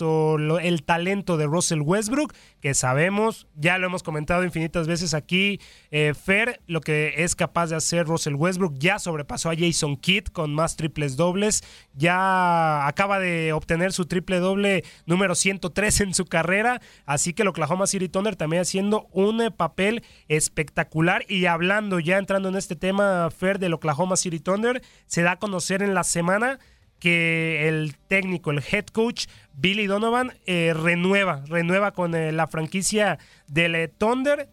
o 0.00 0.36
el 0.60 0.82
talento 0.84 1.36
de 1.36 1.46
Russell 1.46 1.80
Westbrook, 1.80 2.34
que 2.60 2.74
sabemos, 2.74 3.46
ya 3.56 3.78
lo 3.78 3.86
hemos 3.86 4.02
comentado 4.02 4.44
infinitas 4.44 4.86
veces 4.86 5.14
aquí, 5.14 5.60
eh, 5.90 6.14
Fer, 6.14 6.60
lo 6.66 6.80
que 6.80 7.14
es 7.18 7.34
capaz 7.34 7.70
de 7.70 7.76
hacer 7.76 8.06
Russell 8.06 8.34
Westbrook, 8.34 8.74
ya 8.78 8.98
sobrepasó 8.98 9.50
a 9.50 9.56
Jason 9.56 9.96
Kidd 9.96 10.26
con 10.26 10.54
más 10.54 10.76
triples 10.76 11.16
dobles, 11.16 11.64
ya 11.94 12.86
acaba 12.86 13.18
de 13.18 13.52
obtener 13.52 13.92
su 13.92 14.06
triple 14.06 14.38
doble 14.38 14.84
número 15.06 15.34
103 15.34 16.00
en 16.02 16.14
su 16.14 16.26
carrera, 16.26 16.80
así 17.06 17.32
que 17.32 17.42
el 17.42 17.48
Oklahoma 17.48 17.86
City 17.86 18.08
Thunder 18.08 18.36
también 18.36 18.62
haciendo 18.62 19.08
un 19.12 19.40
eh, 19.40 19.50
papel 19.50 20.02
espectacular. 20.28 21.24
Y 21.28 21.46
hablando 21.46 21.98
ya 21.98 22.18
entrando 22.18 22.48
en 22.48 22.56
este 22.56 22.76
tema, 22.76 23.30
Fer, 23.30 23.58
del 23.58 23.74
Oklahoma 23.74 24.16
City 24.16 24.40
Thunder, 24.40 24.82
se 25.06 25.22
da 25.22 25.32
a 25.32 25.38
conocer 25.38 25.82
en 25.82 25.94
la 25.94 26.04
semana 26.04 26.58
que 27.02 27.66
el 27.66 27.96
técnico, 28.06 28.52
el 28.52 28.62
head 28.70 28.86
coach 28.86 29.26
Billy 29.54 29.88
Donovan 29.88 30.34
eh, 30.46 30.72
renueva, 30.72 31.42
renueva 31.48 31.90
con 31.90 32.14
eh, 32.14 32.30
la 32.30 32.46
franquicia 32.46 33.18
del 33.48 33.74
eh, 33.74 33.88
Thunder 33.88 34.48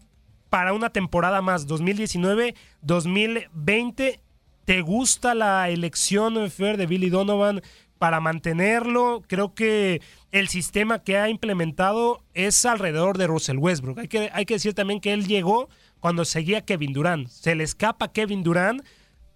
para 0.48 0.72
una 0.72 0.90
temporada 0.90 1.42
más, 1.42 1.68
2019-2020. 1.68 4.18
¿Te 4.64 4.80
gusta 4.80 5.36
la 5.36 5.68
elección, 5.68 6.34
de 6.34 6.86
Billy 6.88 7.08
Donovan 7.08 7.62
para 8.00 8.18
mantenerlo? 8.18 9.22
Creo 9.28 9.54
que 9.54 10.02
el 10.32 10.48
sistema 10.48 11.04
que 11.04 11.18
ha 11.18 11.28
implementado 11.28 12.24
es 12.34 12.66
alrededor 12.66 13.16
de 13.16 13.28
Russell 13.28 13.58
Westbrook. 13.58 14.00
Hay 14.00 14.08
que, 14.08 14.28
hay 14.32 14.44
que 14.44 14.54
decir 14.54 14.74
también 14.74 14.98
que 14.98 15.12
él 15.12 15.28
llegó 15.28 15.68
cuando 16.00 16.24
seguía 16.24 16.64
Kevin 16.64 16.94
Durant. 16.94 17.28
Se 17.28 17.54
le 17.54 17.62
escapa 17.62 18.10
Kevin 18.10 18.42
Durant 18.42 18.82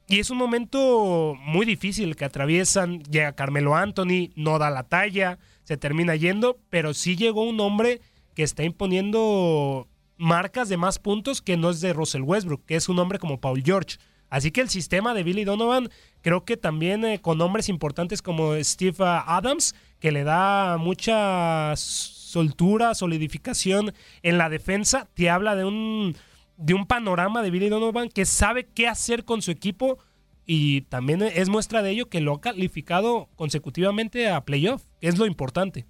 y 0.07 0.21
es 0.21 0.31
un 0.31 0.39
momento 0.39 1.35
muy 1.41 1.65
difícil 1.65 2.17
que 2.17 2.25
atraviesan. 2.25 3.03
Llega 3.05 3.35
Carmelo 3.35 3.75
Anthony, 3.75 4.31
no 4.37 4.59
da 4.59 4.71
la 4.71 4.85
talla, 4.85 5.39
se 5.63 5.77
termina 5.77 6.15
yendo, 6.15 6.59
pero 6.69 6.93
sí 6.93 7.17
llegó 7.17 7.43
un 7.43 7.59
hombre 7.61 8.01
que 8.35 8.43
está 8.43 8.65
imponiendo 8.65 9.89
marcas 10.17 10.69
de 10.69 10.77
más 10.77 10.99
puntos 10.99 11.41
que 11.41 11.57
no 11.57 11.71
es 11.71 11.81
de 11.81 11.93
Russell 11.93 12.23
Westbrook, 12.23 12.65
que 12.67 12.77
es 12.77 12.89
un 12.89 12.99
hombre 12.99 13.19
como 13.19 13.41
Paul 13.41 13.63
George. 13.65 13.97
Así 14.29 14.51
que 14.51 14.61
el 14.61 14.69
sistema 14.69 15.15
de 15.15 15.23
Billy 15.23 15.45
Donovan, 15.45 15.91
creo 16.21 16.45
que 16.45 16.57
también 16.57 17.05
eh, 17.05 17.21
con 17.21 17.41
hombres 17.41 17.69
importantes 17.69 18.21
como 18.21 18.55
Steve 18.63 18.97
ah, 19.01 19.25
Adams, 19.27 19.75
que 20.01 20.13
le 20.13 20.25
da 20.25 20.77
mucha 20.77 21.75
soltura, 21.77 22.95
solidificación 22.95 23.95
en 24.23 24.39
la 24.39 24.49
defensa, 24.49 25.09
te 25.15 25.31
habla 25.31 25.55
de 25.55 25.65
un, 25.65 26.17
de 26.57 26.75
un 26.75 26.87
panorama 26.87 27.43
de 27.43 27.51
Billy 27.51 27.69
Donovan 27.69 28.09
que 28.09 28.25
sabe 28.25 28.67
qué 28.67 28.89
hacer 28.89 29.25
con 29.25 29.43
su 29.43 29.51
equipo 29.51 29.99
y 30.47 30.83
también 30.83 31.23
es 31.23 31.49
muestra 31.49 31.83
de 31.83 31.91
ello 31.91 32.09
que 32.09 32.21
lo 32.21 32.35
ha 32.35 32.41
calificado 32.41 33.29
consecutivamente 33.37 34.29
a 34.29 34.45
playoff, 34.45 34.85
que 35.01 35.09
es 35.09 35.19
lo 35.19 35.27
importante. 35.27 35.87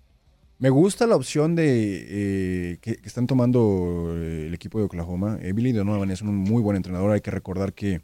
Me 0.58 0.70
gusta 0.70 1.06
la 1.06 1.16
opción 1.16 1.56
de 1.56 2.06
eh, 2.08 2.78
que, 2.80 2.98
están 3.02 3.26
tomando 3.26 4.14
eh, 4.16 4.46
el 4.46 4.54
equipo 4.54 4.78
de 4.78 4.84
Oklahoma. 4.84 5.38
Eh, 5.42 5.52
Billy 5.52 5.72
Donovan 5.72 6.10
es 6.10 6.22
un 6.22 6.36
muy 6.36 6.62
buen 6.62 6.76
entrenador. 6.76 7.10
Hay 7.10 7.20
que 7.20 7.30
recordar 7.30 7.72
que, 7.72 8.02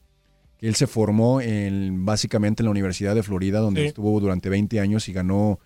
él 0.58 0.74
se 0.74 0.86
formó 0.86 1.40
en, 1.40 2.04
básicamente 2.04 2.62
en 2.62 2.66
la 2.66 2.70
Universidad 2.72 3.14
de 3.14 3.22
Florida, 3.22 3.60
donde 3.60 3.86
estuvo 3.86 4.20
durante 4.20 4.50
20 4.50 4.78
años 4.78 5.08
y 5.08 5.14
ganó 5.14 5.58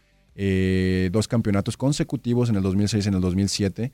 dos 1.11 1.27
campeonatos 1.27 1.77
consecutivos 1.77 2.49
en 2.49 2.55
el 2.55 2.63
2006 2.63 3.05
y 3.05 3.09
en 3.09 3.15
el 3.15 3.21
2007, 3.21 3.93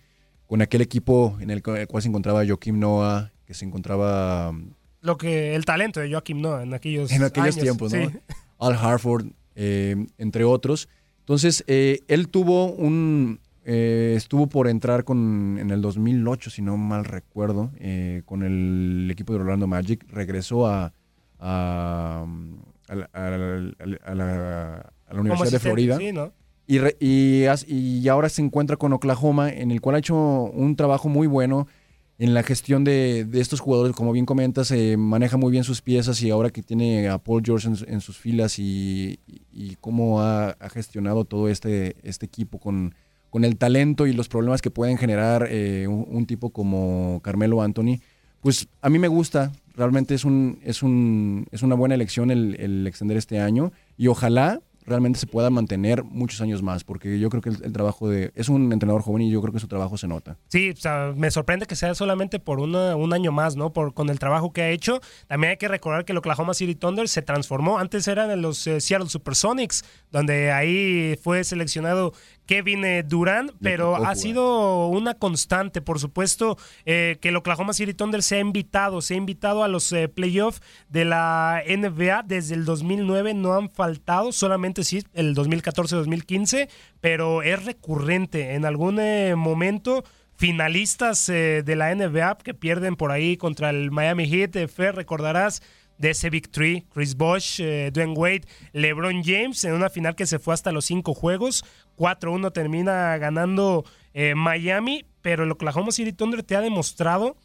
con 0.50 0.60
aquel 0.62 0.80
equipo 0.80 1.36
en 1.38 1.50
el, 1.50 1.62
cual 1.62 2.02
se 2.02 2.08
encontraba 2.08 2.44
Joaquim 2.44 2.76
Noah, 2.76 3.30
que 3.46 3.54
se 3.54 3.64
encontraba... 3.64 4.52
Lo 5.00 5.16
que, 5.16 5.54
el 5.54 5.64
talento 5.64 6.00
de 6.00 6.10
Joaquim 6.10 6.40
Noah 6.40 6.64
en 6.64 6.74
aquellos 6.74 7.12
En 7.12 7.22
aquellos 7.22 7.56
tiempos, 7.56 7.94
¿no? 7.94 8.10
Al 8.58 8.74
Harford, 8.74 9.26
entre 9.54 10.42
otros. 10.42 10.88
Entonces, 11.20 11.62
eh, 11.68 12.00
él 12.08 12.26
tuvo 12.26 12.72
un... 12.72 13.38
Eh, 13.64 14.14
estuvo 14.16 14.48
por 14.48 14.66
entrar 14.66 15.04
con, 15.04 15.56
en 15.60 15.70
el 15.70 15.80
2008, 15.82 16.50
si 16.50 16.62
no 16.62 16.76
mal 16.76 17.04
recuerdo, 17.04 17.70
eh, 17.78 18.22
con 18.24 18.42
el 18.42 19.08
equipo 19.08 19.32
de 19.32 19.38
Orlando 19.38 19.68
Magic. 19.68 20.04
Regresó 20.08 20.66
a, 20.66 20.92
a, 21.38 22.26
la, 22.88 24.90
Universidad 25.12 25.52
de 25.52 25.58
Florida. 25.60 25.96
Y, 26.70 26.78
y, 27.00 27.46
y, 27.66 28.08
ahora 28.08 28.28
se 28.28 28.42
encuentra 28.42 28.76
con 28.76 28.92
Oklahoma, 28.92 29.50
en 29.50 29.72
el 29.72 29.80
cual 29.80 29.96
ha 29.96 29.98
hecho 29.98 30.14
un 30.14 30.76
trabajo 30.76 31.08
muy 31.08 31.26
bueno 31.26 31.66
en 32.16 32.32
la 32.32 32.44
gestión 32.44 32.84
de, 32.84 33.26
estos 33.32 33.58
jugadores, 33.58 33.96
como 33.96 34.12
bien 34.12 34.24
comentas, 34.24 34.72
maneja 34.96 35.36
muy 35.36 35.50
bien 35.50 35.64
sus 35.64 35.82
piezas 35.82 36.22
y 36.22 36.30
ahora 36.30 36.50
que 36.50 36.62
tiene 36.62 37.08
a 37.08 37.18
Paul 37.18 37.42
George 37.44 37.66
en, 37.88 38.00
sus 38.00 38.18
filas 38.18 38.60
y, 38.60 39.18
cómo 39.80 40.22
ha, 40.22 40.54
gestionado 40.72 41.24
todo 41.24 41.48
este, 41.48 41.96
este 42.04 42.26
equipo 42.26 42.60
con, 42.60 42.94
con 43.30 43.44
el 43.44 43.56
talento 43.56 44.06
y 44.06 44.12
los 44.12 44.28
problemas 44.28 44.62
que 44.62 44.70
pueden 44.70 44.96
generar 44.96 45.48
eh, 45.50 45.88
un, 45.88 46.24
tipo 46.26 46.50
como 46.50 47.20
Carmelo 47.24 47.62
Anthony, 47.62 47.98
pues 48.42 48.68
a 48.80 48.90
mí 48.90 49.00
me 49.00 49.08
gusta, 49.08 49.50
realmente 49.74 50.14
es, 50.14 50.24
un, 50.24 50.60
es, 50.62 50.84
un, 50.84 51.48
es 51.50 51.64
una 51.64 51.74
buena 51.74 51.96
elección 51.96 52.30
el, 52.30 52.54
el 52.60 52.86
extender 52.86 53.16
este 53.16 53.40
año 53.40 53.72
y 53.96 54.06
ojalá 54.06 54.60
realmente 54.90 55.18
se 55.18 55.26
pueda 55.26 55.48
mantener 55.48 56.04
muchos 56.04 56.40
años 56.42 56.62
más, 56.62 56.84
porque 56.84 57.18
yo 57.18 57.30
creo 57.30 57.40
que 57.40 57.48
el, 57.48 57.72
trabajo 57.72 58.08
de... 58.08 58.32
Es 58.34 58.48
un 58.48 58.72
entrenador 58.72 59.02
joven 59.02 59.22
y 59.22 59.30
yo 59.30 59.40
creo 59.40 59.52
que 59.54 59.60
su 59.60 59.68
trabajo 59.68 59.96
se 59.96 60.06
nota. 60.06 60.36
Sí, 60.48 60.70
o 60.70 60.76
sea, 60.76 61.14
me 61.16 61.30
sorprende 61.30 61.66
que 61.66 61.76
sea 61.76 61.94
solamente 61.94 62.38
por 62.38 62.60
un 62.60 63.12
año 63.12 63.32
más, 63.32 63.56
¿no? 63.56 63.72
Por, 63.72 63.94
con 63.94 64.10
el 64.10 64.18
trabajo 64.18 64.52
que 64.52 64.62
ha 64.62 64.70
hecho. 64.70 65.00
También 65.28 65.52
hay 65.52 65.56
que 65.56 65.68
recordar 65.68 66.04
que 66.04 66.12
el 66.12 66.18
Oklahoma 66.18 66.52
City 66.52 66.74
Thunder 66.74 67.08
se 67.08 67.22
transformó. 67.22 67.78
Antes 67.78 68.06
eran 68.08 68.42
los 68.42 68.66
eh, 68.66 68.80
Seattle 68.80 69.08
Supersonics, 69.08 69.84
donde 70.10 70.52
ahí 70.52 71.18
fue 71.22 71.44
seleccionado 71.44 72.12
Kevin 72.50 72.84
eh, 72.84 73.04
Durant, 73.04 73.52
pero 73.62 73.94
ha 73.94 74.12
sido 74.16 74.88
una 74.88 75.14
constante, 75.14 75.80
por 75.80 76.00
supuesto, 76.00 76.58
eh, 76.84 77.16
que 77.20 77.28
el 77.28 77.36
Oklahoma 77.36 77.72
City 77.74 77.94
Thunder 77.94 78.24
se 78.24 78.38
ha 78.38 78.40
invitado, 78.40 79.02
se 79.02 79.14
ha 79.14 79.18
invitado 79.18 79.62
a 79.62 79.68
los 79.68 79.92
eh, 79.92 80.08
playoffs 80.08 80.60
de 80.88 81.04
la 81.04 81.62
NBA 81.64 82.24
desde 82.24 82.56
el 82.56 82.64
2009, 82.64 83.34
no 83.34 83.54
han 83.54 83.70
faltado, 83.70 84.32
solamente 84.32 84.82
sí, 84.82 85.04
el 85.14 85.36
2014-2015, 85.36 86.68
pero 87.00 87.42
es 87.42 87.64
recurrente 87.64 88.54
en 88.56 88.64
algún 88.64 89.00
momento 89.36 90.02
finalistas 90.34 91.26
de 91.26 91.74
la 91.76 91.94
NBA 91.94 92.38
que 92.38 92.54
pierden 92.54 92.96
por 92.96 93.12
ahí 93.12 93.36
contra 93.36 93.70
el 93.70 93.92
Miami 93.92 94.26
Heat. 94.26 94.68
Fer, 94.68 94.96
recordarás 94.96 95.62
de 96.00 96.10
ese 96.10 96.30
Big 96.30 96.50
Three, 96.50 96.86
Chris 96.92 97.14
Bosh, 97.14 97.60
Dwayne 97.92 98.14
Wade, 98.16 98.42
LeBron 98.72 99.22
James, 99.22 99.62
en 99.64 99.74
una 99.74 99.90
final 99.90 100.16
que 100.16 100.26
se 100.26 100.38
fue 100.38 100.54
hasta 100.54 100.72
los 100.72 100.86
cinco 100.86 101.14
juegos. 101.14 101.62
4-1 102.00 102.52
termina 102.52 103.16
ganando 103.18 103.84
eh, 104.14 104.34
Miami, 104.34 105.04
pero 105.22 105.44
el 105.44 105.52
Oklahoma 105.52 105.92
City 105.92 106.12
Thunder 106.12 106.42
te 106.42 106.56
ha 106.56 106.60
demostrado 106.60 107.36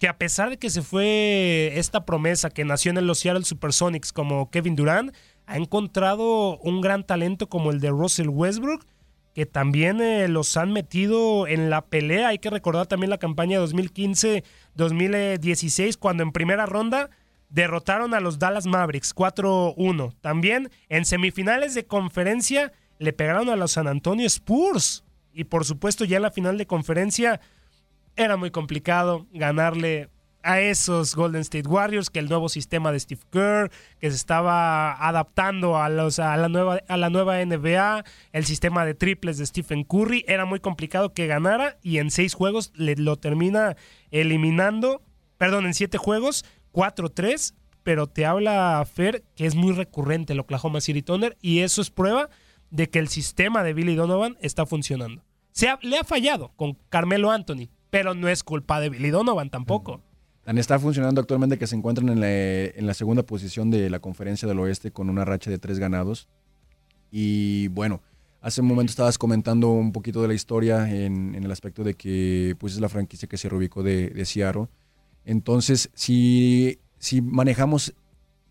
que 0.00 0.08
a 0.08 0.18
pesar 0.18 0.50
de 0.50 0.56
que 0.56 0.70
se 0.70 0.82
fue 0.82 1.74
esta 1.76 2.04
promesa 2.06 2.50
que 2.50 2.64
nació 2.64 2.90
en 2.90 3.06
los 3.06 3.20
Seattle 3.20 3.44
Supersonics 3.44 4.12
como 4.12 4.50
Kevin 4.50 4.74
Durant, 4.74 5.14
ha 5.46 5.58
encontrado 5.58 6.58
un 6.58 6.80
gran 6.80 7.06
talento 7.06 7.48
como 7.48 7.70
el 7.70 7.78
de 7.80 7.90
Russell 7.90 8.28
Westbrook, 8.28 8.84
que 9.34 9.46
también 9.46 10.00
eh, 10.00 10.26
los 10.26 10.56
han 10.56 10.72
metido 10.72 11.46
en 11.46 11.68
la 11.68 11.82
pelea. 11.82 12.28
Hay 12.28 12.38
que 12.38 12.48
recordar 12.48 12.86
también 12.86 13.10
la 13.10 13.18
campaña 13.18 13.60
2015-2016, 13.60 15.98
cuando 15.98 16.22
en 16.22 16.32
primera 16.32 16.64
ronda 16.64 17.10
derrotaron 17.50 18.14
a 18.14 18.20
los 18.20 18.38
Dallas 18.38 18.66
Mavericks 18.66 19.14
4-1. 19.14 20.14
También 20.20 20.70
en 20.88 21.04
semifinales 21.04 21.74
de 21.74 21.84
conferencia 21.84 22.72
le 22.98 23.12
pegaron 23.12 23.48
a 23.50 23.56
los 23.56 23.72
San 23.72 23.88
Antonio 23.88 24.26
Spurs. 24.26 25.04
Y 25.32 25.44
por 25.44 25.64
supuesto, 25.64 26.04
ya 26.04 26.16
en 26.16 26.22
la 26.22 26.30
final 26.30 26.58
de 26.58 26.66
conferencia 26.66 27.40
era 28.16 28.36
muy 28.36 28.50
complicado 28.50 29.26
ganarle 29.32 30.08
a 30.42 30.60
esos 30.60 31.14
Golden 31.14 31.42
State 31.42 31.68
Warriors, 31.68 32.10
que 32.10 32.18
el 32.18 32.28
nuevo 32.28 32.48
sistema 32.48 32.92
de 32.92 33.00
Steve 33.00 33.20
Kerr, 33.30 33.70
que 33.98 34.10
se 34.10 34.16
estaba 34.16 34.92
adaptando 35.06 35.76
a, 35.76 35.88
los, 35.88 36.18
a, 36.18 36.36
la, 36.36 36.48
nueva, 36.48 36.80
a 36.88 36.96
la 36.96 37.10
nueva 37.10 37.44
NBA, 37.44 38.04
el 38.32 38.44
sistema 38.44 38.84
de 38.84 38.94
triples 38.94 39.38
de 39.38 39.46
Stephen 39.46 39.84
Curry, 39.84 40.24
era 40.26 40.44
muy 40.44 40.60
complicado 40.60 41.12
que 41.12 41.26
ganara 41.26 41.76
y 41.82 41.98
en 41.98 42.10
seis 42.10 42.34
juegos 42.34 42.72
le, 42.74 42.96
lo 42.96 43.16
termina 43.16 43.76
eliminando, 44.10 45.02
perdón, 45.36 45.66
en 45.66 45.74
siete 45.74 45.98
juegos, 45.98 46.44
4-3, 46.72 47.54
pero 47.82 48.06
te 48.06 48.26
habla 48.26 48.84
Fer 48.92 49.24
que 49.34 49.46
es 49.46 49.54
muy 49.54 49.72
recurrente 49.72 50.32
el 50.32 50.40
Oklahoma 50.40 50.80
City 50.80 51.02
Thunder 51.02 51.36
y 51.40 51.60
eso 51.60 51.80
es 51.80 51.90
prueba 51.90 52.28
de 52.70 52.88
que 52.88 52.98
el 52.98 53.08
sistema 53.08 53.62
de 53.62 53.74
Billy 53.74 53.94
Donovan 53.94 54.36
está 54.40 54.66
funcionando. 54.66 55.22
Se 55.52 55.68
le 55.82 55.98
ha 55.98 56.04
fallado 56.04 56.52
con 56.56 56.78
Carmelo 56.88 57.30
Anthony, 57.30 57.68
pero 57.90 58.14
no 58.14 58.28
es 58.28 58.44
culpa 58.44 58.80
de 58.80 58.90
Billy 58.90 59.10
Donovan 59.10 59.50
tampoco. 59.50 60.00
Tan 60.44 60.56
está 60.56 60.78
funcionando 60.78 61.20
actualmente 61.20 61.58
que 61.58 61.66
se 61.66 61.76
encuentran 61.76 62.08
en 62.08 62.86
la, 62.86 62.94
segunda 62.94 63.24
posición 63.24 63.70
de 63.70 63.90
la 63.90 63.98
conferencia 63.98 64.48
del 64.48 64.58
oeste 64.60 64.90
con 64.90 65.10
una 65.10 65.24
racha 65.24 65.50
de 65.50 65.58
tres 65.58 65.78
ganados. 65.78 66.28
Y 67.10 67.68
bueno, 67.68 68.00
hace 68.40 68.60
un 68.60 68.68
momento 68.68 68.90
estabas 68.90 69.18
comentando 69.18 69.70
un 69.70 69.92
poquito 69.92 70.22
de 70.22 70.28
la 70.28 70.34
historia 70.34 70.88
en, 70.88 71.34
el 71.34 71.50
aspecto 71.50 71.84
de 71.84 71.94
que 71.94 72.56
pues 72.58 72.74
es 72.74 72.80
la 72.80 72.88
franquicia 72.88 73.28
que 73.28 73.36
se 73.36 73.48
reubicó 73.48 73.82
de, 73.82 74.08
de. 74.10 74.68
Entonces, 75.24 75.90
si, 75.94 76.78
si 76.98 77.22
manejamos 77.22 77.94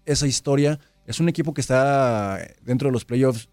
esa 0.06 0.28
historia, 0.28 0.80
es 1.06 1.20
un 1.20 1.30
equipo 1.30 1.54
que 1.54 1.62
está 1.62 2.40
dentro 2.62 2.90
de 2.90 2.94
los 2.94 3.06
playoffs 3.06 3.50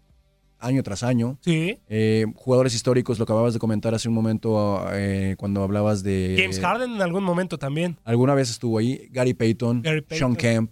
año 0.59 0.83
tras 0.83 1.03
año. 1.03 1.37
Sí. 1.41 1.79
Eh, 1.87 2.25
jugadores 2.35 2.73
históricos, 2.73 3.19
lo 3.19 3.23
acababas 3.23 3.53
de 3.53 3.59
comentar 3.59 3.93
hace 3.93 4.07
un 4.07 4.15
momento 4.15 4.85
eh, 4.91 5.35
cuando 5.37 5.63
hablabas 5.63 6.03
de... 6.03 6.35
James 6.37 6.59
Harden 6.59 6.95
en 6.95 7.01
algún 7.01 7.23
momento 7.23 7.57
también. 7.57 7.97
Alguna 8.03 8.33
vez 8.33 8.49
estuvo 8.49 8.77
ahí. 8.77 9.07
Gary 9.11 9.33
Payton, 9.33 9.83
Sean 10.09 10.35
Kemp, 10.35 10.71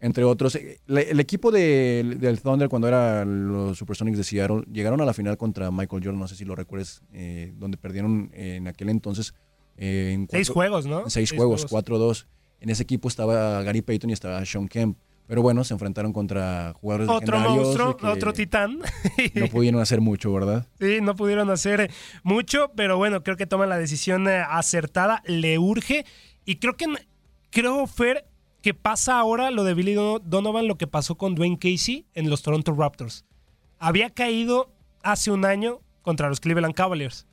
entre 0.00 0.24
otros. 0.24 0.54
Eh, 0.54 0.80
el, 0.86 1.20
equipo 1.20 1.50
del 1.50 2.40
Thunder 2.42 2.68
cuando 2.68 2.88
era 2.88 3.24
los 3.24 3.76
Supersonics 3.78 4.18
de 4.18 4.24
Seattle 4.24 4.62
llegaron 4.72 5.00
a 5.00 5.04
la 5.04 5.14
final 5.14 5.36
contra 5.36 5.70
Michael 5.70 6.02
Jordan, 6.04 6.20
no 6.20 6.28
sé 6.28 6.36
si 6.36 6.44
lo 6.44 6.54
recuerdes, 6.54 7.02
donde 7.56 7.76
perdieron 7.76 8.30
en 8.34 8.68
aquel 8.68 8.88
entonces... 8.88 9.34
en 9.78 10.28
seis 10.30 10.50
juegos, 10.50 10.86
¿no? 10.86 11.08
Seis, 11.08 11.32
juegos, 11.32 11.66
4-2. 11.70 12.26
En 12.60 12.70
ese 12.70 12.82
equipo 12.82 13.08
estaba 13.08 13.62
Gary 13.62 13.82
Payton 13.82 14.10
y 14.10 14.12
estaba 14.12 14.44
Sean 14.44 14.68
Kemp. 14.68 14.98
Pero 15.28 15.42
bueno, 15.42 15.62
se 15.62 15.74
enfrentaron 15.74 16.14
contra 16.14 16.72
jugadores 16.80 17.08
otro 17.10 17.38
monstruo, 17.38 17.96
otro 18.02 18.32
titán. 18.32 18.78
no 19.34 19.46
pudieron 19.52 19.80
hacer 19.80 20.00
mucho, 20.00 20.32
¿verdad? 20.32 20.66
Sí, 20.80 21.00
no 21.02 21.14
pudieron 21.14 21.50
hacer 21.50 21.90
mucho, 22.22 22.72
pero 22.74 22.96
bueno, 22.96 23.22
creo 23.22 23.36
que 23.36 23.46
toman 23.46 23.68
la 23.68 23.76
decisión 23.76 24.26
eh, 24.26 24.42
acertada, 24.48 25.22
le 25.26 25.58
urge 25.58 26.06
y 26.46 26.56
creo 26.56 26.78
que 26.78 26.86
creo 27.50 27.86
Fer 27.86 28.26
que 28.62 28.72
pasa 28.72 29.18
ahora 29.18 29.50
lo 29.50 29.64
de 29.64 29.74
Billy 29.74 29.94
Donovan 29.94 30.66
lo 30.66 30.78
que 30.78 30.86
pasó 30.86 31.16
con 31.16 31.34
Dwayne 31.34 31.58
Casey 31.58 32.06
en 32.14 32.30
los 32.30 32.42
Toronto 32.42 32.72
Raptors. 32.72 33.26
Había 33.78 34.08
caído 34.08 34.72
hace 35.02 35.30
un 35.30 35.44
año 35.44 35.80
contra 36.00 36.30
los 36.30 36.40
Cleveland 36.40 36.74
Cavaliers. 36.74 37.26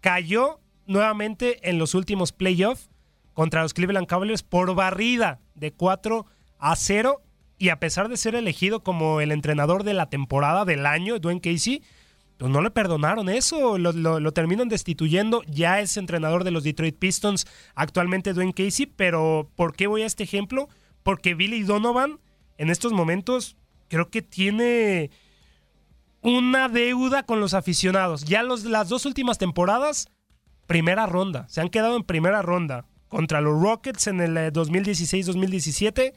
Cayó 0.00 0.60
nuevamente 0.88 1.68
en 1.68 1.78
los 1.78 1.94
últimos 1.94 2.32
playoffs 2.32 2.90
contra 3.34 3.62
los 3.62 3.74
Cleveland 3.74 4.08
Cavaliers 4.08 4.42
por 4.42 4.74
barrida 4.74 5.38
de 5.54 5.72
4 5.72 6.26
a 6.58 6.74
0 6.74 7.22
y 7.58 7.68
a 7.68 7.78
pesar 7.78 8.08
de 8.08 8.16
ser 8.16 8.34
elegido 8.34 8.82
como 8.82 9.20
el 9.20 9.30
entrenador 9.30 9.84
de 9.84 9.94
la 9.94 10.08
temporada 10.08 10.64
del 10.64 10.86
año, 10.86 11.18
Dwayne 11.18 11.40
Casey, 11.40 11.82
pues 12.38 12.50
no 12.52 12.62
le 12.62 12.70
perdonaron 12.70 13.28
eso, 13.28 13.78
lo, 13.78 14.32
terminan 14.32 14.68
destituyendo, 14.68 15.42
ya 15.48 15.80
es 15.80 15.96
entrenador 15.96 16.44
de 16.44 16.52
los 16.52 16.62
Detroit 16.62 16.96
Pistons, 16.96 17.46
actualmente 17.74 18.32
Dwayne 18.32 18.54
Casey, 18.54 18.86
pero 18.86 19.50
¿por 19.56 19.74
qué 19.74 19.88
voy 19.88 20.02
a 20.02 20.06
este 20.06 20.22
ejemplo? 20.22 20.68
Porque 21.02 21.34
Billy 21.34 21.62
Donovan 21.64 22.20
en 22.56 22.70
estos 22.70 22.92
momentos 22.92 23.56
creo 23.88 24.08
que 24.08 24.22
tiene 24.22 25.10
una 26.20 26.68
deuda 26.68 27.24
con 27.24 27.40
los 27.40 27.54
aficionados. 27.54 28.24
Ya 28.24 28.42
los, 28.42 28.64
las 28.64 28.88
dos 28.88 29.04
últimas 29.04 29.38
temporadas, 29.38 30.08
primera 30.68 31.06
ronda, 31.06 31.48
se 31.48 31.60
han 31.60 31.70
quedado 31.70 31.96
en 31.96 32.04
primera 32.04 32.42
ronda 32.42 32.84
contra 33.08 33.40
los 33.40 33.60
Rockets 33.60 34.06
en 34.06 34.20
el 34.20 34.36
2016-2017 34.52 35.98
eh, 35.98 36.14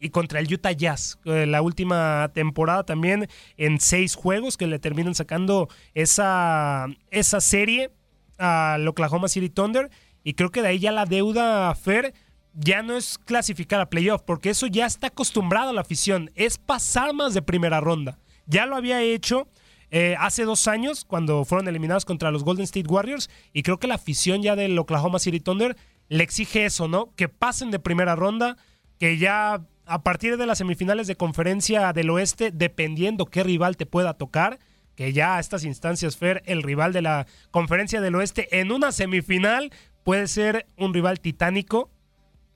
y 0.00 0.08
contra 0.08 0.40
el 0.40 0.52
Utah 0.52 0.72
Jazz. 0.72 1.18
Eh, 1.26 1.46
la 1.46 1.60
última 1.60 2.30
temporada 2.34 2.82
también 2.84 3.28
en 3.58 3.78
seis 3.78 4.16
juegos 4.16 4.56
que 4.56 4.66
le 4.66 4.78
terminan 4.78 5.14
sacando 5.14 5.68
esa, 5.94 6.86
esa 7.10 7.40
serie 7.42 7.90
al 8.38 8.88
Oklahoma 8.88 9.28
City 9.28 9.50
Thunder. 9.50 9.90
Y 10.24 10.32
creo 10.32 10.50
que 10.50 10.62
de 10.62 10.68
ahí 10.68 10.78
ya 10.78 10.92
la 10.92 11.04
deuda 11.04 11.74
Fer 11.74 12.14
ya 12.54 12.82
no 12.82 12.96
es 12.96 13.18
clasificar 13.18 13.80
a 13.82 13.90
playoff, 13.90 14.22
porque 14.22 14.50
eso 14.50 14.66
ya 14.66 14.86
está 14.86 15.08
acostumbrado 15.08 15.70
a 15.70 15.72
la 15.72 15.82
afición, 15.82 16.30
es 16.34 16.58
pasar 16.58 17.14
más 17.14 17.34
de 17.34 17.42
primera 17.42 17.80
ronda. 17.80 18.18
Ya 18.46 18.66
lo 18.66 18.76
había 18.76 19.02
hecho 19.02 19.46
eh, 19.90 20.14
hace 20.18 20.44
dos 20.44 20.68
años 20.68 21.04
cuando 21.04 21.44
fueron 21.44 21.66
eliminados 21.68 22.04
contra 22.04 22.30
los 22.30 22.44
Golden 22.44 22.64
State 22.64 22.88
Warriors 22.88 23.28
y 23.52 23.62
creo 23.62 23.78
que 23.78 23.88
la 23.88 23.96
afición 23.96 24.42
ya 24.42 24.56
del 24.56 24.78
Oklahoma 24.78 25.18
City 25.18 25.40
Thunder 25.40 25.76
le 26.08 26.22
exige 26.22 26.64
eso, 26.64 26.88
¿no? 26.88 27.12
Que 27.16 27.28
pasen 27.28 27.70
de 27.70 27.78
primera 27.78 28.16
ronda, 28.16 28.56
que 28.98 29.18
ya 29.18 29.66
a 29.86 30.02
partir 30.02 30.36
de 30.36 30.46
las 30.46 30.58
semifinales 30.58 31.06
de 31.06 31.16
conferencia 31.16 31.92
del 31.92 32.10
oeste, 32.10 32.50
dependiendo 32.52 33.26
qué 33.26 33.42
rival 33.42 33.76
te 33.76 33.86
pueda 33.86 34.14
tocar, 34.14 34.58
que 34.94 35.12
ya 35.12 35.36
a 35.36 35.40
estas 35.40 35.64
instancias, 35.64 36.16
Fer, 36.16 36.42
el 36.46 36.62
rival 36.62 36.92
de 36.92 37.02
la 37.02 37.26
conferencia 37.50 38.00
del 38.00 38.14
oeste 38.14 38.60
en 38.60 38.70
una 38.70 38.92
semifinal 38.92 39.72
puede 40.04 40.26
ser 40.28 40.66
un 40.76 40.94
rival 40.94 41.20
titánico 41.20 41.90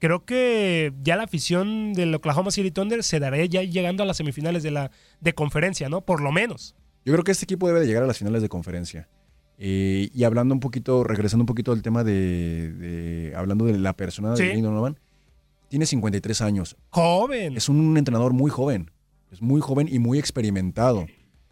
creo 0.04 0.26
que 0.26 0.92
ya 1.00 1.16
la 1.16 1.22
afición 1.22 1.94
del 1.94 2.14
Oklahoma 2.14 2.50
City 2.50 2.70
Thunder 2.70 3.02
se 3.02 3.20
dará 3.20 3.42
ya 3.42 3.62
llegando 3.62 4.02
a 4.02 4.06
las 4.06 4.18
semifinales 4.18 4.62
de 4.62 4.70
la 4.70 4.90
de 5.20 5.32
conferencia, 5.32 5.88
¿no? 5.88 6.02
Por 6.02 6.20
lo 6.20 6.30
menos. 6.30 6.74
Yo 7.04 7.12
creo 7.12 7.24
que 7.24 7.32
este 7.32 7.44
equipo 7.44 7.66
debe 7.66 7.80
de 7.80 7.86
llegar 7.86 8.02
a 8.02 8.06
las 8.06 8.18
finales 8.18 8.42
de 8.42 8.48
conferencia. 8.48 9.08
Eh, 9.58 10.10
y 10.12 10.24
hablando 10.24 10.54
un 10.54 10.60
poquito, 10.60 11.04
regresando 11.04 11.42
un 11.42 11.46
poquito 11.46 11.72
al 11.72 11.82
tema 11.82 12.02
de, 12.02 13.32
hablando 13.36 13.66
de 13.66 13.78
la 13.78 13.92
persona 13.92 14.34
de 14.34 14.60
Donovan, 14.60 14.98
tiene 15.68 15.86
53 15.86 16.40
años. 16.40 16.76
Joven. 16.90 17.56
Es 17.56 17.68
un 17.68 17.96
entrenador 17.96 18.32
muy 18.32 18.50
joven. 18.50 18.90
Es 19.30 19.42
muy 19.42 19.60
joven 19.60 19.88
y 19.90 19.98
muy 19.98 20.18
experimentado. 20.18 21.06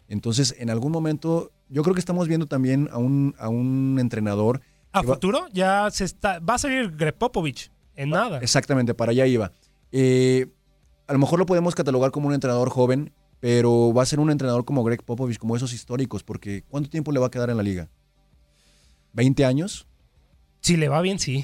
Entonces, 0.07 0.55
en 0.57 0.69
algún 0.69 0.91
momento, 0.91 1.51
yo 1.69 1.83
creo 1.83 1.93
que 1.93 1.99
estamos 1.99 2.27
viendo 2.27 2.45
también 2.45 2.89
a 2.91 2.97
un, 2.97 3.35
a 3.37 3.49
un 3.49 3.97
entrenador. 3.99 4.61
¿A 4.91 5.03
futuro? 5.03 5.47
Ya 5.51 5.89
se 5.91 6.05
está. 6.05 6.39
Va 6.39 6.55
a 6.55 6.57
salir 6.57 6.95
Greg 6.95 7.15
Popovich. 7.15 7.71
En 7.95 8.09
nada. 8.09 8.39
Exactamente, 8.39 8.93
para 8.93 9.11
allá 9.11 9.25
iba. 9.27 9.51
Eh, 9.91 10.47
a 11.07 11.13
lo 11.13 11.19
mejor 11.19 11.39
lo 11.39 11.45
podemos 11.45 11.75
catalogar 11.75 12.11
como 12.11 12.27
un 12.27 12.33
entrenador 12.33 12.69
joven, 12.69 13.11
pero 13.43 13.93
va 13.93 14.03
a 14.03 14.05
ser 14.05 14.21
un 14.21 14.31
entrenador 14.31 14.63
como 14.63 14.85
Greg 14.85 15.03
Popovich, 15.03 15.37
como 15.37 15.57
esos 15.57 15.73
históricos, 15.73 16.23
porque 16.23 16.63
¿cuánto 16.69 16.89
tiempo 16.89 17.11
le 17.11 17.19
va 17.19 17.27
a 17.27 17.29
quedar 17.29 17.49
en 17.49 17.57
la 17.57 17.63
liga? 17.63 17.89
¿20 19.13 19.43
años? 19.43 19.85
Si 20.61 20.77
le 20.77 20.87
va 20.87 21.01
bien, 21.01 21.19
sí. 21.19 21.43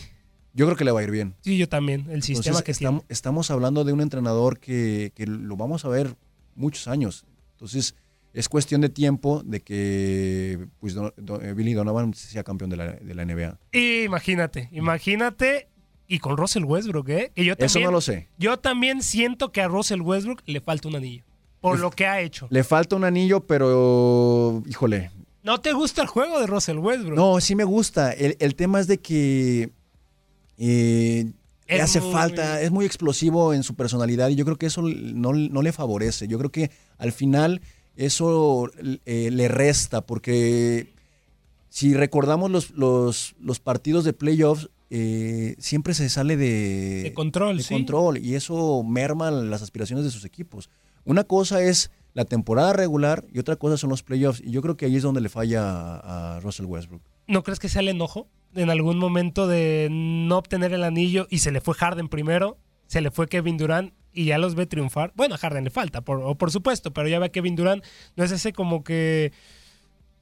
Yo 0.53 0.65
creo 0.65 0.77
que 0.77 0.85
le 0.85 0.91
va 0.91 1.01
a 1.01 1.03
ir 1.03 1.11
bien. 1.11 1.35
Sí, 1.41 1.57
yo 1.57 1.67
también. 1.67 2.07
El 2.09 2.23
sistema 2.23 2.61
que 2.61 2.71
estamos, 2.71 3.03
estamos 3.09 3.51
hablando 3.51 3.83
de 3.83 3.91
un 3.91 3.99
entrenador 3.99 4.61
que, 4.61 5.11
lo 5.27 5.57
vamos 5.57 5.83
a 5.83 5.89
ver 5.89 6.15
muchos 6.55 6.87
años. 6.87 7.25
Entonces, 7.51 7.95
es 8.31 8.47
cuestión 8.47 8.79
de 8.79 8.87
tiempo 8.87 9.43
de 9.43 9.59
que 9.59 10.69
pues, 10.79 10.95
Billy 11.53 11.73
Donovan 11.73 12.13
sea 12.13 12.45
campeón 12.45 12.69
de 12.69 12.77
la, 12.77 12.93
de 12.93 13.13
la 13.13 13.25
NBA. 13.25 13.59
Imagínate, 14.05 14.69
imagínate 14.71 15.67
y 16.07 16.19
con 16.19 16.37
Russell 16.37 16.63
Westbrook, 16.63 17.09
¿eh? 17.09 17.33
yo 17.35 17.57
también, 17.57 17.65
Eso 17.65 17.79
no 17.81 17.91
lo 17.91 17.99
sé. 17.99 18.29
Yo 18.37 18.57
también 18.57 19.03
siento 19.03 19.51
que 19.51 19.61
a 19.61 19.67
Russell 19.67 19.99
Westbrook 19.99 20.43
le 20.45 20.61
falta 20.61 20.87
un 20.87 20.95
anillo. 20.95 21.25
Por 21.61 21.79
lo 21.79 21.91
que 21.91 22.05
ha 22.05 22.21
hecho. 22.21 22.47
Le 22.49 22.63
falta 22.63 22.95
un 22.95 23.03
anillo, 23.03 23.41
pero. 23.45 24.63
Híjole. 24.67 25.11
¿No 25.43 25.59
te 25.61 25.73
gusta 25.73 26.01
el 26.01 26.07
juego 26.07 26.39
de 26.39 26.47
Russell 26.47 26.77
Westbrook? 26.77 27.15
No, 27.15 27.39
sí 27.41 27.55
me 27.55 27.63
gusta. 27.63 28.11
El, 28.13 28.55
tema 28.55 28.79
es 28.79 28.87
de 28.87 28.99
que. 28.99 29.71
Eh, 30.57 31.31
le 31.67 31.81
hace 31.81 32.01
falta. 32.01 32.61
Es 32.61 32.71
muy 32.71 32.85
explosivo 32.85 33.53
en 33.53 33.63
su 33.63 33.75
personalidad 33.75 34.29
y 34.29 34.35
yo 34.35 34.45
creo 34.45 34.57
que 34.57 34.67
eso 34.67 34.81
no, 34.81 35.33
le 35.33 35.71
favorece. 35.71 36.27
Yo 36.27 36.37
creo 36.37 36.51
que 36.51 36.71
al 36.97 37.11
final 37.11 37.61
eso 37.95 38.71
eh, 39.05 39.29
le 39.31 39.47
resta 39.47 40.01
porque. 40.01 40.93
Si 41.71 41.93
recordamos 41.93 42.49
los, 42.49 42.71
los, 42.71 43.35
los 43.39 43.59
partidos 43.59 44.03
de 44.03 44.13
playoffs, 44.13 44.69
eh, 44.91 45.55
siempre 45.59 45.93
se 45.93 46.09
sale 46.09 46.35
de, 46.35 47.11
control, 47.13 47.63
control 47.63 48.17
y 48.17 48.33
eso 48.33 48.81
merma 48.81 49.29
las 49.29 49.61
aspiraciones 49.61 50.03
de 50.03 50.09
sus 50.09 50.25
equipos. 50.25 50.69
Una 51.09 51.23
cosa 51.23 51.63
es 51.63 51.89
la 52.13 52.23
temporada 52.23 52.71
regular 52.71 53.25
y 53.33 53.39
otra 53.39 53.55
cosa 53.55 53.77
son 53.77 53.89
los 53.89 54.03
playoffs 54.03 54.43
y 54.45 54.51
yo 54.51 54.61
creo 54.61 54.77
que 54.77 54.85
ahí 54.85 54.95
es 54.95 55.01
donde 55.01 55.21
le 55.21 55.29
falla 55.29 55.95
a, 56.03 56.39
Russell 56.39 56.67
Westbrook. 56.67 57.01
¿No 57.25 57.41
crees 57.41 57.57
que 57.57 57.67
sea 57.67 57.81
el 57.81 57.87
enojo 57.87 58.27
en 58.53 58.69
algún 58.69 58.99
momento 58.99 59.47
de 59.47 59.87
no 59.89 60.37
obtener 60.37 60.71
el 60.71 60.83
anillo 60.83 61.25
y 61.31 61.39
se 61.39 61.51
le 61.51 61.61
fue 61.61 61.73
Harden 61.73 62.09
primero, 62.09 62.59
se 62.85 63.01
le 63.01 63.09
fue 63.09 63.27
Kevin 63.27 63.57
Durant 63.57 63.91
y 64.13 64.25
ya 64.25 64.37
los 64.37 64.53
ve 64.53 64.67
triunfar? 64.67 65.11
Bueno, 65.15 65.33
a 65.33 65.39
Harden 65.39 65.63
le 65.63 65.71
falta, 65.71 66.01
por, 66.01 66.37
por 66.37 66.51
supuesto, 66.51 66.93
pero 66.93 67.07
ya 67.07 67.17
ve 67.17 67.25
a 67.25 67.29
Kevin 67.29 67.55
Durant, 67.55 67.83
no 68.15 68.23
es 68.23 68.31
ese 68.31 68.53
como 68.53 68.83
que 68.83 69.31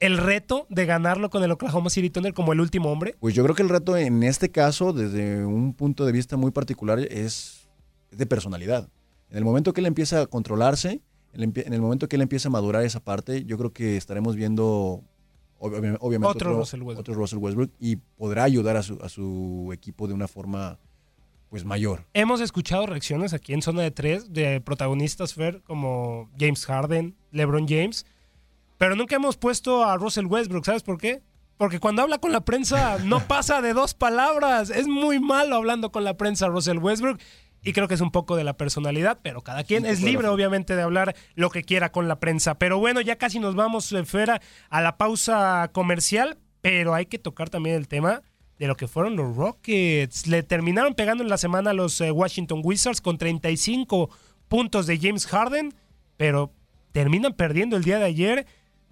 el 0.00 0.16
reto 0.16 0.66
de 0.70 0.86
ganarlo 0.86 1.28
con 1.28 1.44
el 1.44 1.50
Oklahoma 1.50 1.90
City 1.90 2.08
Thunder 2.08 2.32
como 2.32 2.54
el 2.54 2.62
último 2.62 2.90
hombre? 2.90 3.14
Pues 3.20 3.34
yo 3.34 3.42
creo 3.42 3.54
que 3.54 3.62
el 3.62 3.68
reto 3.68 3.94
en 3.94 4.22
este 4.22 4.50
caso, 4.50 4.94
desde 4.94 5.44
un 5.44 5.74
punto 5.74 6.06
de 6.06 6.12
vista 6.12 6.38
muy 6.38 6.50
particular, 6.50 6.98
es 6.98 7.68
de 8.10 8.24
personalidad. 8.24 8.88
En 9.30 9.38
el 9.38 9.44
momento 9.44 9.72
que 9.72 9.80
él 9.80 9.86
empieza 9.86 10.22
a 10.22 10.26
controlarse, 10.26 11.02
en 11.32 11.72
el 11.72 11.80
momento 11.80 12.08
que 12.08 12.16
él 12.16 12.22
empieza 12.22 12.48
a 12.48 12.50
madurar 12.50 12.84
esa 12.84 13.00
parte, 13.00 13.44
yo 13.44 13.58
creo 13.58 13.72
que 13.72 13.96
estaremos 13.96 14.34
viendo 14.34 15.04
obviamente 15.58 16.26
otro, 16.26 17.14
Russell 17.14 17.38
Westbrook. 17.38 17.70
y 17.78 17.96
podrá 17.96 18.44
ayudar 18.44 18.76
a 18.76 18.82
su, 18.82 19.70
equipo 19.72 20.06
de 20.06 20.14
una 20.14 20.28
forma 20.28 20.78
pues 21.48 21.64
mayor. 21.64 22.04
Hemos 22.12 22.40
escuchado 22.40 22.86
reacciones 22.86 23.32
aquí 23.32 23.54
en 23.54 23.62
zona 23.62 23.82
de 23.82 23.90
tres 23.90 24.32
de 24.32 24.60
protagonistas 24.60 25.32
Fer 25.32 25.62
como 25.62 26.28
James 26.38 26.66
Harden, 26.66 27.16
LeBron 27.30 27.66
James, 27.66 28.04
pero 28.76 28.96
nunca 28.96 29.16
hemos 29.16 29.36
puesto 29.36 29.84
a 29.84 29.96
Russell 29.96 30.26
Westbrook, 30.26 30.66
¿sabes 30.66 30.82
por 30.82 30.98
qué? 30.98 31.22
Porque 31.56 31.80
cuando 31.80 32.02
habla 32.02 32.18
con 32.18 32.32
la 32.32 32.44
prensa 32.44 32.98
no 32.98 33.20
pasa 33.28 33.62
de 33.62 33.72
dos 33.72 33.94
palabras. 33.94 34.70
Es 34.70 34.86
muy 34.86 35.20
malo 35.20 35.56
hablando 35.56 35.90
con 35.90 36.04
la 36.04 36.16
prensa 36.16 36.46
Russell 36.48 36.78
Westbrook. 36.78 37.18
Y 37.68 37.74
creo 37.74 37.86
que 37.86 37.92
es 37.92 38.00
un 38.00 38.10
poco 38.10 38.34
de 38.34 38.44
la 38.44 38.56
personalidad, 38.56 39.18
pero 39.22 39.42
cada 39.42 39.62
quien 39.62 39.84
es 39.84 40.00
libre, 40.00 40.26
obviamente, 40.28 40.74
de 40.74 40.80
hablar 40.80 41.14
lo 41.34 41.50
que 41.50 41.64
quiera 41.64 41.92
con 41.92 42.08
la 42.08 42.18
prensa. 42.18 42.54
Pero 42.58 42.78
bueno, 42.78 43.02
ya 43.02 43.16
casi 43.16 43.40
nos 43.40 43.56
vamos, 43.56 43.92
eh, 43.92 44.06
Fera, 44.06 44.40
a 44.70 44.80
la 44.80 44.96
pausa 44.96 45.68
comercial, 45.74 46.38
pero 46.62 46.94
hay 46.94 47.04
que 47.04 47.18
tocar 47.18 47.50
también 47.50 47.76
el 47.76 47.86
tema 47.86 48.22
de 48.58 48.68
lo 48.68 48.74
que 48.74 48.88
fueron 48.88 49.16
los 49.16 49.36
Rockets. 49.36 50.26
Le 50.28 50.42
terminaron 50.42 50.94
pegando 50.94 51.22
en 51.22 51.28
la 51.28 51.36
semana 51.36 51.72
a 51.72 51.74
los 51.74 52.00
eh, 52.00 52.10
Washington 52.10 52.62
Wizards 52.64 53.02
con 53.02 53.18
35 53.18 54.08
puntos 54.48 54.86
de 54.86 54.98
James 54.98 55.26
Harden, 55.26 55.74
pero 56.16 56.54
terminan 56.92 57.34
perdiendo 57.34 57.76
el 57.76 57.84
día 57.84 57.98
de 57.98 58.06
ayer 58.06 58.46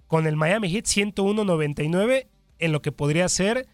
con 0.05 0.27
el 0.27 0.35
Miami 0.35 0.69
Heat 0.69 0.85
101-99 0.85 2.27
en 2.59 2.71
lo 2.71 2.83
que 2.83 2.91
podría 2.91 3.27
ser 3.27 3.65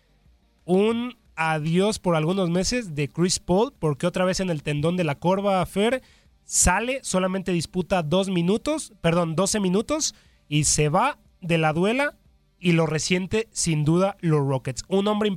un 0.64 1.18
adiós 1.36 2.00
por 2.00 2.16
algunos 2.16 2.50
meses 2.50 2.96
de 2.96 3.08
Chris 3.08 3.40
Paul, 3.40 3.74
porque 3.78 4.08
otra 4.08 4.26
vez 4.26 4.40
en 4.40 4.50
el 4.50 4.64
tendón 4.64 4.98
de 4.98 5.04
la 5.04 5.16
corva 5.16 5.66
Fer 5.66 6.02
sale, 6.44 7.00
solamente 7.04 7.52
disputa 7.52 8.04
dos 8.04 8.30
minutos, 8.30 8.94
perdón, 9.02 9.36
12 9.36 9.60
minutos 9.60 10.16
y 10.48 10.66
se 10.66 10.90
va 10.90 11.20
de 11.42 11.58
la 11.58 11.74
duela 11.74 12.16
y 12.60 12.74
lo 12.74 12.86
resiente 12.86 13.48
sin 13.52 13.84
duda 13.86 14.18
los 14.22 14.46
Rockets. 14.46 14.84
Un 14.88 15.08
hombre 15.08 15.30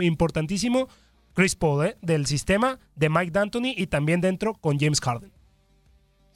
importantísimo, 0.00 0.88
Chris 1.34 1.54
Paul, 1.56 1.86
¿eh? 1.86 1.96
del 2.02 2.26
sistema 2.26 2.78
de 2.96 3.08
Mike 3.08 3.30
D'Antoni 3.30 3.74
y 3.76 3.86
también 3.86 4.20
dentro 4.20 4.54
con 4.54 4.78
James 4.78 5.00
Harden. 5.00 5.32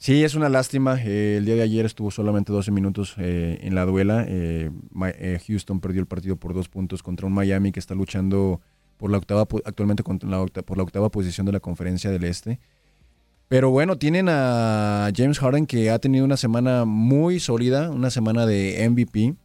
Sí, 0.03 0.21
es 0.21 0.35
una 0.35 0.49
lástima. 0.49 0.99
Eh, 1.01 1.37
el 1.37 1.45
día 1.45 1.55
de 1.55 1.61
ayer 1.61 1.85
estuvo 1.85 2.11
solamente 2.11 2.51
12 2.51 2.71
minutos 2.71 3.15
eh, 3.19 3.59
en 3.61 3.73
la 3.73 3.85
duela. 3.85 4.25
Eh, 4.27 4.69
Houston 5.47 5.79
perdió 5.79 6.01
el 6.01 6.07
partido 6.07 6.35
por 6.35 6.53
dos 6.53 6.67
puntos 6.67 7.01
contra 7.01 7.25
un 7.25 7.31
Miami 7.31 7.71
que 7.71 7.79
está 7.79 7.95
luchando 7.95 8.59
por 8.97 9.11
la 9.11 9.17
octava, 9.17 9.47
actualmente 9.65 10.03
por 10.03 10.77
la 10.77 10.83
octava 10.83 11.09
posición 11.09 11.45
de 11.45 11.51
la 11.51 11.59
conferencia 11.59 12.11
del 12.11 12.23
Este. 12.23 12.59
Pero 13.47 13.69
bueno, 13.69 13.97
tienen 13.97 14.29
a 14.29 15.11
James 15.15 15.37
Harden 15.39 15.67
que 15.67 15.91
ha 15.91 15.99
tenido 15.99 16.25
una 16.25 16.37
semana 16.37 16.85
muy 16.85 17.39
sólida, 17.39 17.91
una 17.91 18.09
semana 18.09 18.45
de 18.45 18.87
MVP. 18.89 19.35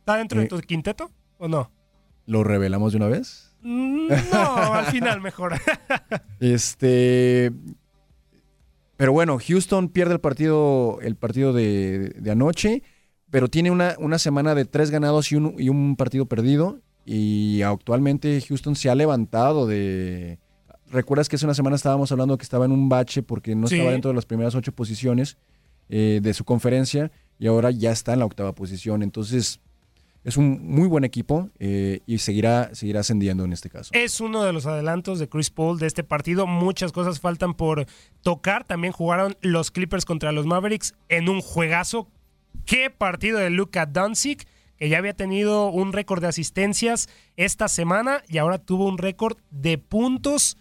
¿Está 0.00 0.16
dentro 0.16 0.40
de 0.40 0.48
tu 0.48 0.58
quinteto 0.60 1.10
o 1.38 1.46
no? 1.46 1.70
¿Lo 2.26 2.42
revelamos 2.42 2.92
de 2.92 2.96
una 2.96 3.06
vez? 3.06 3.54
Mm, 3.62 4.08
no, 4.32 4.56
al 4.74 4.86
final 4.86 5.20
mejor. 5.20 5.54
este, 6.40 7.52
pero 8.96 9.12
bueno, 9.12 9.38
Houston 9.38 9.88
pierde 9.88 10.14
el 10.14 10.20
partido, 10.20 10.98
el 11.00 11.16
partido 11.16 11.52
de, 11.52 12.14
anoche. 12.30 12.82
pero 13.30 13.48
tiene 13.48 13.70
una, 13.70 13.94
una 13.98 14.18
semana 14.18 14.54
de 14.54 14.64
tres 14.64 14.90
ganados 14.90 15.30
y 15.32 15.36
un, 15.36 15.54
y 15.58 15.68
un 15.68 15.96
partido 15.96 16.26
perdido. 16.26 16.80
Y 17.04 17.62
actualmente 17.62 18.40
Houston 18.48 18.76
se 18.76 18.90
ha 18.90 18.94
levantado 18.94 19.66
de... 19.66 20.38
¿Recuerdas 20.90 21.28
que 21.28 21.36
hace 21.36 21.46
una 21.46 21.54
semana 21.54 21.76
estábamos 21.76 22.12
hablando 22.12 22.36
que 22.36 22.42
estaba 22.44 22.64
en 22.66 22.72
un 22.72 22.88
bache 22.88 23.22
porque 23.22 23.54
no 23.54 23.66
Sí. 23.66 23.76
estaba 23.76 23.92
dentro 23.92 24.10
de 24.10 24.14
las 24.14 24.26
primeras 24.26 24.54
ocho 24.54 24.72
posiciones 24.72 25.38
eh, 25.88 26.20
de 26.22 26.34
su 26.34 26.44
conferencia 26.44 27.10
y 27.38 27.46
ahora 27.46 27.70
ya 27.70 27.90
está 27.92 28.12
en 28.12 28.18
la 28.18 28.26
octava 28.26 28.54
posición? 28.54 29.02
Entonces, 29.02 29.58
es 30.22 30.36
un 30.36 30.64
muy 30.64 30.86
buen 30.86 31.02
equipo 31.04 31.48
eh, 31.58 32.00
y 32.06 32.18
seguirá, 32.18 32.74
seguirá 32.74 33.00
ascendiendo 33.00 33.44
en 33.44 33.52
este 33.54 33.70
caso. 33.70 33.90
Es 33.94 34.20
uno 34.20 34.44
de 34.44 34.52
los 34.52 34.66
adelantos 34.66 35.18
de 35.18 35.28
Chris 35.28 35.50
Paul 35.50 35.78
de 35.78 35.86
este 35.86 36.04
partido. 36.04 36.46
Muchas 36.46 36.92
cosas 36.92 37.18
faltan 37.20 37.54
por 37.54 37.86
tocar. 38.20 38.62
También 38.64 38.92
jugaron 38.92 39.34
los 39.40 39.70
Clippers 39.70 40.04
contra 40.04 40.30
los 40.30 40.46
Mavericks 40.46 40.94
en 41.08 41.28
un 41.30 41.40
juegazo. 41.40 42.06
Qué 42.66 42.90
partido 42.90 43.38
de 43.38 43.48
Luka 43.50 43.86
Doncic, 43.86 44.46
que 44.82 44.88
ya 44.88 44.98
había 44.98 45.14
tenido 45.14 45.68
un 45.68 45.92
récord 45.92 46.20
de 46.20 46.26
asistencias 46.26 47.08
esta 47.36 47.68
semana 47.68 48.24
y 48.26 48.38
ahora 48.38 48.58
tuvo 48.58 48.88
un 48.88 48.98
récord 48.98 49.36
de 49.52 49.78
puntos 49.78 50.56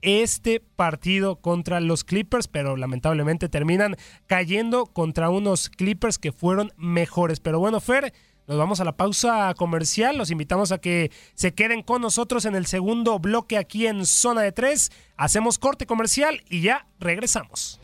este 0.00 0.60
partido 0.60 1.36
contra 1.36 1.78
los 1.80 2.02
Clippers, 2.02 2.48
pero 2.48 2.78
lamentablemente 2.78 3.50
terminan 3.50 3.98
cayendo 4.26 4.86
contra 4.86 5.28
unos 5.28 5.68
Clippers 5.68 6.16
que 6.18 6.32
fueron 6.32 6.72
mejores. 6.78 7.38
Pero 7.38 7.58
bueno, 7.58 7.80
Fer, 7.80 8.14
nos 8.46 8.56
vamos 8.56 8.80
a 8.80 8.84
la 8.84 8.96
pausa 8.96 9.52
comercial. 9.58 10.16
Los 10.16 10.30
invitamos 10.30 10.72
a 10.72 10.78
que 10.78 11.10
se 11.34 11.52
queden 11.52 11.82
con 11.82 12.00
nosotros 12.00 12.46
en 12.46 12.54
el 12.54 12.64
segundo 12.64 13.18
bloque 13.18 13.58
aquí 13.58 13.86
en 13.86 14.06
Zona 14.06 14.40
de 14.40 14.52
Tres. 14.52 14.90
Hacemos 15.18 15.58
corte 15.58 15.84
comercial 15.84 16.42
y 16.48 16.62
ya 16.62 16.86
regresamos. 16.98 17.79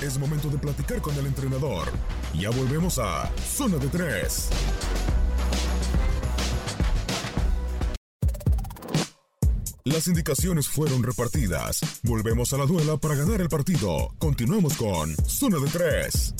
Es 0.00 0.16
momento 0.16 0.48
de 0.48 0.58
platicar 0.58 1.00
con 1.00 1.12
el 1.16 1.26
entrenador. 1.26 1.88
Ya 2.34 2.50
volvemos 2.50 3.00
a 3.00 3.28
Zona 3.44 3.76
de 3.76 3.88
Tres. 3.88 4.48
Las 9.84 10.06
indicaciones 10.06 10.68
fueron 10.68 11.02
repartidas. 11.02 11.80
Volvemos 12.04 12.52
a 12.52 12.58
la 12.58 12.66
duela 12.66 12.96
para 12.96 13.16
ganar 13.16 13.40
el 13.40 13.48
partido. 13.48 14.14
Continuamos 14.18 14.76
con 14.76 15.16
Zona 15.26 15.58
de 15.58 15.68
Tres. 15.68 16.34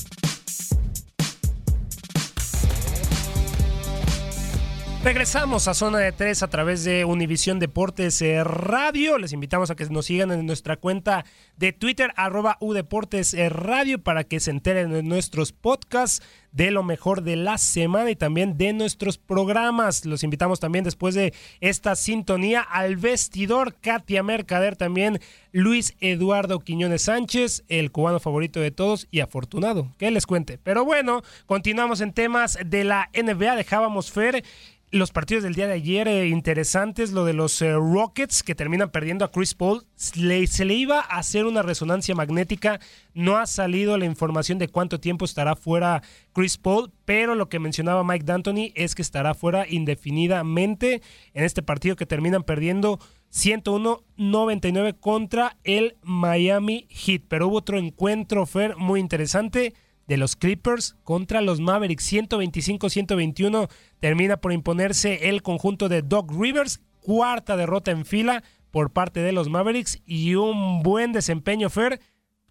Regresamos 5.09 5.67
a 5.67 5.73
Zona 5.73 5.97
de 5.97 6.11
Tres 6.11 6.43
a 6.43 6.49
través 6.49 6.83
de 6.83 7.03
Univisión 7.03 7.57
Deportes 7.57 8.21
eh, 8.21 8.43
Radio. 8.43 9.17
Les 9.17 9.33
invitamos 9.33 9.71
a 9.71 9.75
que 9.75 9.83
nos 9.85 10.05
sigan 10.05 10.31
en 10.31 10.45
nuestra 10.45 10.77
cuenta 10.77 11.25
de 11.57 11.73
Twitter, 11.73 12.11
arroba 12.15 12.57
Udeportes 12.59 13.33
eh, 13.33 13.49
Radio, 13.49 14.03
para 14.03 14.23
que 14.23 14.39
se 14.39 14.51
enteren 14.51 14.91
de 14.91 15.01
nuestros 15.01 15.51
podcasts, 15.51 16.23
de 16.51 16.69
lo 16.69 16.83
mejor 16.83 17.23
de 17.23 17.37
la 17.37 17.57
semana 17.57 18.11
y 18.11 18.15
también 18.15 18.55
de 18.55 18.71
nuestros 18.71 19.17
programas. 19.17 20.05
Los 20.05 20.23
invitamos 20.23 20.59
también 20.59 20.83
después 20.83 21.15
de 21.15 21.33
esta 21.59 21.95
sintonía 21.95 22.61
al 22.61 22.95
vestidor, 22.95 23.77
Katia 23.81 24.21
Mercader 24.21 24.75
también, 24.75 25.19
Luis 25.51 25.95
Eduardo 26.01 26.59
Quiñones 26.59 27.03
Sánchez, 27.03 27.63
el 27.67 27.91
cubano 27.91 28.19
favorito 28.19 28.59
de 28.59 28.69
todos 28.69 29.07
y 29.09 29.21
afortunado, 29.21 29.91
que 29.97 30.11
les 30.11 30.27
cuente. 30.27 30.59
Pero 30.59 30.85
bueno, 30.85 31.23
continuamos 31.47 31.99
en 32.01 32.13
temas 32.13 32.59
de 32.63 32.83
la 32.83 33.09
NBA. 33.15 33.55
Dejábamos 33.55 34.11
Fer 34.11 34.43
los 34.91 35.11
partidos 35.11 35.43
del 35.43 35.53
día 35.53 35.67
de 35.67 35.73
ayer 35.73 36.07
eh, 36.07 36.27
interesantes, 36.29 37.11
lo 37.11 37.23
de 37.23 37.33
los 37.33 37.61
eh, 37.61 37.73
Rockets 37.73 38.41
que 38.41 38.55
terminan 38.55 38.89
perdiendo 38.89 39.23
a 39.23 39.31
Chris 39.31 39.53
Paul, 39.53 39.83
le- 40.15 40.47
se 40.47 40.65
le 40.65 40.73
iba 40.73 40.99
a 40.99 41.19
hacer 41.19 41.45
una 41.45 41.61
resonancia 41.61 42.15
magnética, 42.15 42.79
no 43.13 43.37
ha 43.37 43.45
salido 43.45 43.97
la 43.99 44.05
información 44.05 44.57
de 44.57 44.67
cuánto 44.67 44.99
tiempo 44.99 45.25
estará 45.25 45.55
fuera 45.55 46.01
Chris 46.33 46.57
Paul, 46.57 46.91
pero 47.05 47.35
lo 47.35 47.49
que 47.49 47.59
mencionaba 47.59 48.03
Mike 48.03 48.25
D'Antoni 48.25 48.71
es 48.75 48.95
que 48.95 49.03
estará 49.03 49.35
fuera 49.35 49.67
indefinidamente 49.69 51.01
en 51.33 51.43
este 51.43 51.61
partido 51.61 51.95
que 51.95 52.05
terminan 52.07 52.43
perdiendo 52.43 52.99
101-99 53.31 54.99
contra 54.99 55.57
el 55.63 55.97
Miami 56.01 56.87
Heat, 56.89 57.23
pero 57.27 57.47
hubo 57.47 57.57
otro 57.57 57.77
encuentro, 57.77 58.45
Fer, 58.45 58.75
muy 58.77 58.99
interesante 58.99 59.73
de 60.09 60.17
los 60.17 60.35
Clippers 60.35 60.97
contra 61.03 61.39
los 61.39 61.61
Mavericks. 61.61 62.11
125-121 62.11 63.69
termina 63.99 64.37
por 64.37 64.51
imponerse 64.51 65.29
el 65.29 65.41
conjunto 65.43 65.87
de 65.87 66.01
Doc 66.01 66.31
Rivers. 66.31 66.81
Cuarta 66.99 67.55
derrota 67.55 67.91
en 67.91 68.05
fila 68.05 68.43
por 68.71 68.91
parte 68.91 69.21
de 69.21 69.31
los 69.31 69.49
Mavericks 69.49 70.01
y 70.05 70.35
un 70.35 70.83
buen 70.83 71.13
desempeño, 71.13 71.69
Fer, 71.69 72.01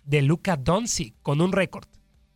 de 0.05 0.23
Luka 0.23 0.57
Doncic 0.57 1.15
con 1.23 1.41
un 1.41 1.53
récord. 1.53 1.87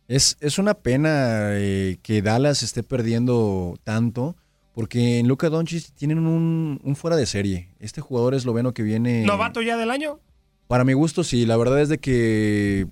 Es, 0.09 0.37
es 0.41 0.59
una 0.59 0.73
pena 0.73 1.53
eh, 1.53 1.97
que 2.03 2.21
Dallas 2.21 2.61
esté 2.61 2.83
perdiendo 2.83 3.79
tanto, 3.83 4.35
porque 4.73 5.19
en 5.19 5.27
Luka 5.29 5.49
Doncic 5.49 5.93
tienen 5.93 6.19
un, 6.19 6.81
un 6.83 6.95
fuera 6.97 7.15
de 7.15 7.25
serie. 7.25 7.69
Este 7.79 8.01
jugador 8.01 8.35
esloveno 8.35 8.73
que 8.73 8.83
viene... 8.83 9.23
¿Novato 9.23 9.61
ya 9.61 9.77
del 9.77 9.89
año? 9.89 10.19
Para 10.67 10.83
mi 10.83 10.93
gusto, 10.93 11.23
sí. 11.23 11.45
La 11.45 11.55
verdad 11.55 11.81
es 11.81 11.89
de 11.89 11.97
que 11.97 12.87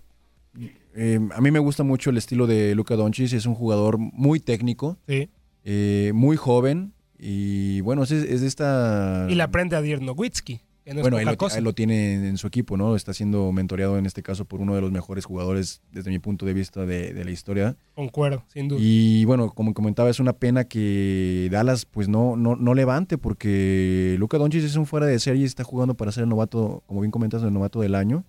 eh, 0.95 1.19
a 1.34 1.41
mí 1.41 1.51
me 1.51 1.60
gusta 1.60 1.84
mucho 1.84 2.10
el 2.10 2.17
estilo 2.17 2.47
de 2.47 2.75
Luka 2.75 2.95
Doncic. 2.95 3.34
Es 3.34 3.45
un 3.45 3.56
jugador 3.56 3.97
muy 3.97 4.39
técnico, 4.39 4.97
Sí. 5.08 5.30
eh, 5.63 6.12
muy 6.13 6.38
joven 6.38 6.93
y 7.19 7.82
bueno, 7.82 8.04
es, 8.04 8.12
es 8.12 8.41
de 8.41 8.47
esta... 8.47 9.27
Y 9.30 9.36
le 9.36 9.43
aprende 9.43 9.75
a 9.75 9.82
Dirk 9.82 10.01
Nowitzki, 10.01 10.60
que 10.84 10.93
no 10.95 10.99
es 10.99 11.01
bueno, 11.04 11.17
poca 11.17 11.32
lo, 11.32 11.38
cosa. 11.38 11.58
ahí 11.58 11.63
lo 11.63 11.73
tiene 11.73 12.27
en 12.27 12.38
su 12.38 12.47
equipo, 12.47 12.77
¿no? 12.77 12.95
Está 12.95 13.13
siendo 13.13 13.51
mentoreado 13.51 13.99
en 13.99 14.08
este 14.08 14.23
caso 14.23 14.45
por 14.45 14.60
uno 14.60 14.73
de 14.73 14.82
los 14.82 14.91
mejores 14.91 15.25
jugadores 15.25 15.82
desde 15.91 16.10
mi 16.10 16.17
punto 16.17 16.47
de 16.47 16.54
vista 16.54 16.88
de, 16.88 17.13
de 17.13 17.23
la 17.23 17.30
historia. 17.30 17.75
Concuerdo, 17.93 18.43
sin 18.47 18.67
duda. 18.67 18.80
Y 18.82 19.23
bueno, 19.25 19.51
como 19.51 19.75
comentaba, 19.75 20.10
es 20.10 20.19
una 20.19 20.34
pena 20.34 20.63
que 20.63 21.47
Dallas 21.51 21.86
pues 21.86 22.10
no, 22.10 22.36
no, 22.36 22.56
no 22.56 22.73
levante 22.73 23.19
porque 23.19 24.15
Luka 24.17 24.39
Doncic 24.39 24.63
es 24.63 24.75
un 24.75 24.88
fuera 24.88 25.06
de 25.06 25.19
serie 25.19 25.43
y 25.43 25.45
está 25.45 25.63
jugando 25.63 25.93
para 25.93 26.12
ser 26.12 26.23
el 26.23 26.30
novato, 26.30 26.82
como 26.88 27.01
bien 27.01 27.12
comentas, 27.12 27.43
el 27.43 27.54
novato 27.54 27.82
del 27.82 27.93
año. 27.93 28.23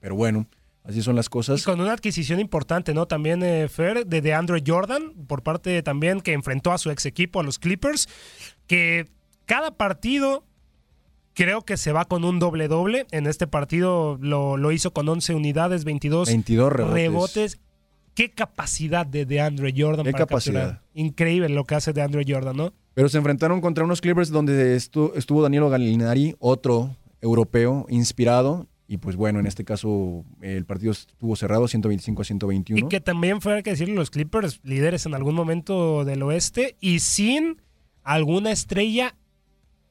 Pero 0.00 0.16
bueno, 0.16 0.46
así 0.88 1.02
son 1.02 1.16
las 1.16 1.26
Y 1.26 1.28
cosas. 1.30 1.62
con 1.64 1.80
una 1.80 1.92
adquisición 1.92 2.40
importante, 2.40 2.94
¿no? 2.94 3.06
También, 3.06 3.42
eh, 3.42 3.68
Fer, 3.68 4.06
de, 4.06 4.20
de 4.20 4.34
Andrew 4.34 4.60
Jordan, 4.64 5.12
por 5.26 5.42
parte 5.42 5.82
también 5.82 6.20
que 6.20 6.32
enfrentó 6.32 6.72
a 6.72 6.78
su 6.78 6.90
ex 6.90 7.06
equipo, 7.06 7.40
a 7.40 7.42
los 7.42 7.58
Clippers, 7.58 8.08
que 8.66 9.06
cada 9.44 9.72
partido 9.76 10.44
creo 11.34 11.62
que 11.62 11.76
se 11.76 11.92
va 11.92 12.04
con 12.06 12.24
un 12.24 12.38
doble-doble. 12.38 13.06
En 13.10 13.26
este 13.26 13.46
partido 13.46 14.18
lo, 14.20 14.56
lo 14.56 14.72
hizo 14.72 14.92
con 14.92 15.08
11 15.08 15.34
unidades, 15.34 15.84
22, 15.84 16.28
22 16.28 16.72
rebotes. 16.72 16.94
rebotes. 16.94 17.58
Qué 18.14 18.30
capacidad 18.30 19.04
de, 19.06 19.26
de 19.26 19.40
Andrew 19.42 19.70
Jordan 19.76 20.06
Qué 20.06 20.12
para 20.12 20.24
capacidad. 20.26 20.60
capturar. 20.62 20.82
Increíble 20.94 21.50
lo 21.50 21.64
que 21.64 21.74
hace 21.74 21.92
de 21.92 22.00
Andrew 22.00 22.24
Jordan, 22.26 22.56
¿no? 22.56 22.72
Pero 22.94 23.10
se 23.10 23.18
enfrentaron 23.18 23.60
contra 23.60 23.84
unos 23.84 24.00
Clippers 24.00 24.30
donde 24.30 24.74
estu- 24.74 25.12
estuvo 25.16 25.42
Danilo 25.42 25.68
Gallinari, 25.68 26.34
otro 26.38 26.96
europeo 27.20 27.84
inspirado. 27.90 28.66
Y 28.88 28.98
pues 28.98 29.16
bueno, 29.16 29.40
en 29.40 29.46
este 29.46 29.64
caso 29.64 30.24
el 30.40 30.64
partido 30.64 30.92
estuvo 30.92 31.34
cerrado 31.34 31.66
125 31.66 32.22
a 32.22 32.24
121. 32.24 32.86
Y 32.86 32.88
que 32.88 33.00
también 33.00 33.40
fue, 33.40 33.54
hay 33.54 33.62
que 33.62 33.70
decirlo, 33.70 33.96
los 33.96 34.10
Clippers 34.10 34.60
líderes 34.62 35.06
en 35.06 35.14
algún 35.14 35.34
momento 35.34 36.04
del 36.04 36.22
oeste 36.22 36.76
y 36.80 37.00
sin 37.00 37.60
alguna 38.02 38.52
estrella 38.52 39.16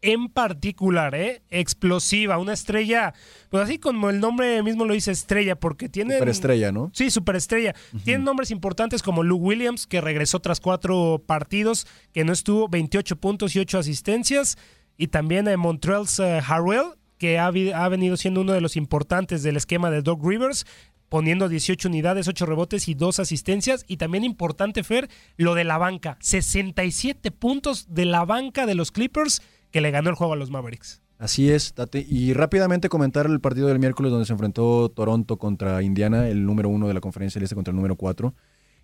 en 0.06 0.30
particular, 0.30 1.16
¿eh? 1.16 1.42
Explosiva, 1.50 2.38
una 2.38 2.54
estrella, 2.54 3.14
pues 3.50 3.64
así 3.64 3.80
como 3.80 4.12
el 4.12 4.20
nombre 4.20 4.62
mismo 4.62 4.86
lo 4.86 4.94
dice 4.94 5.12
estrella, 5.12 5.56
porque 5.56 5.90
tiene... 5.90 6.14
Superestrella, 6.14 6.72
¿no? 6.72 6.92
Sí, 6.94 7.10
superestrella. 7.10 7.74
Tienen 8.04 8.24
nombres 8.24 8.52
importantes 8.52 9.02
como 9.02 9.24
Lou 9.24 9.38
Williams, 9.38 9.88
que 9.88 10.02
regresó 10.02 10.40
tras 10.40 10.60
cuatro 10.60 11.24
partidos, 11.26 11.88
que 12.14 12.24
no 12.24 12.34
estuvo 12.34 12.70
28 12.70 13.16
puntos 13.16 13.56
y 13.56 13.60
8 13.60 13.80
asistencias. 13.80 14.58
Y 14.96 15.08
también 15.08 15.48
eh, 15.48 15.58
Montrell's 15.58 16.20
eh, 16.20 16.40
Harrell, 16.48 16.94
que 17.18 17.40
ha, 17.40 17.48
ha 17.48 17.90
venido 17.90 18.18
siendo 18.18 18.42
uno 18.42 18.54
de 18.54 18.62
los 18.62 18.76
importantes 18.76 19.44
del 19.44 19.58
esquema 19.58 19.90
de 19.90 20.02
Doc 20.02 20.26
Rivers, 20.26 20.66
poniendo 21.10 21.48
18 21.48 21.88
unidades, 21.88 22.28
8 22.28 22.46
rebotes 22.46 22.88
y 22.88 22.94
2 22.94 23.20
asistencias. 23.20 23.86
Y 23.88 23.98
también 23.98 24.24
importante, 24.24 24.84
Fer, 24.84 25.10
lo 25.38 25.56
de 25.56 25.64
la 25.64 25.78
banca. 25.78 26.18
67 26.20 27.32
puntos 27.32 27.88
de 27.90 28.06
la 28.06 28.26
banca 28.26 28.66
de 28.66 28.76
los 28.76 28.92
Clippers, 28.92 29.42
que 29.72 29.82
le 29.82 29.92
ganó 29.92 30.10
el 30.10 30.16
juego 30.16 30.34
a 30.34 30.38
los 30.38 30.50
Mavericks. 30.50 31.02
Así 31.18 31.50
es, 31.50 31.74
Tate. 31.74 32.06
Y 32.08 32.34
rápidamente 32.34 32.90
comentar 32.90 33.26
el 33.26 33.40
partido 33.40 33.68
del 33.68 33.80
miércoles 33.80 34.12
donde 34.12 34.26
se 34.26 34.34
enfrentó 34.34 34.90
Toronto 34.90 35.38
contra 35.38 35.82
Indiana, 35.82 36.28
el 36.28 36.46
número 36.46 36.68
uno 36.68 36.88
de 36.88 36.94
la 36.94 37.00
conferencia 37.00 37.40
del 37.40 37.46
este 37.46 37.56
contra 37.56 37.72
el 37.72 37.78
número 37.78 37.96
cuatro, 37.96 38.34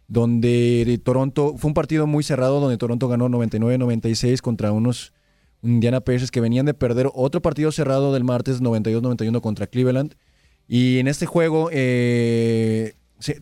donde 0.08 0.84
de 0.86 0.98
Toronto 0.98 1.56
fue 1.58 1.68
un 1.68 1.74
partido 1.74 2.08
muy 2.08 2.24
cerrado 2.24 2.62
donde 2.62 2.78
Toronto 2.78 3.10
ganó 3.10 3.28
99-96 3.28 4.40
contra 4.40 4.72
unos 4.72 5.12
Indiana 5.64 6.02
Pacers 6.02 6.32
que 6.32 6.42
venían 6.42 6.66
de 6.66 6.74
perder 6.74 7.10
otro 7.14 7.42
partido 7.42 7.72
cerrado 7.72 8.14
del 8.14 8.24
martes 8.24 8.62
92-91 8.62 9.42
contra 9.42 9.68
Cleveland. 9.68 10.16
Y 10.68 11.00
en 11.00 11.08
este 11.08 11.26
juego 11.26 11.70
eh, 11.72 12.94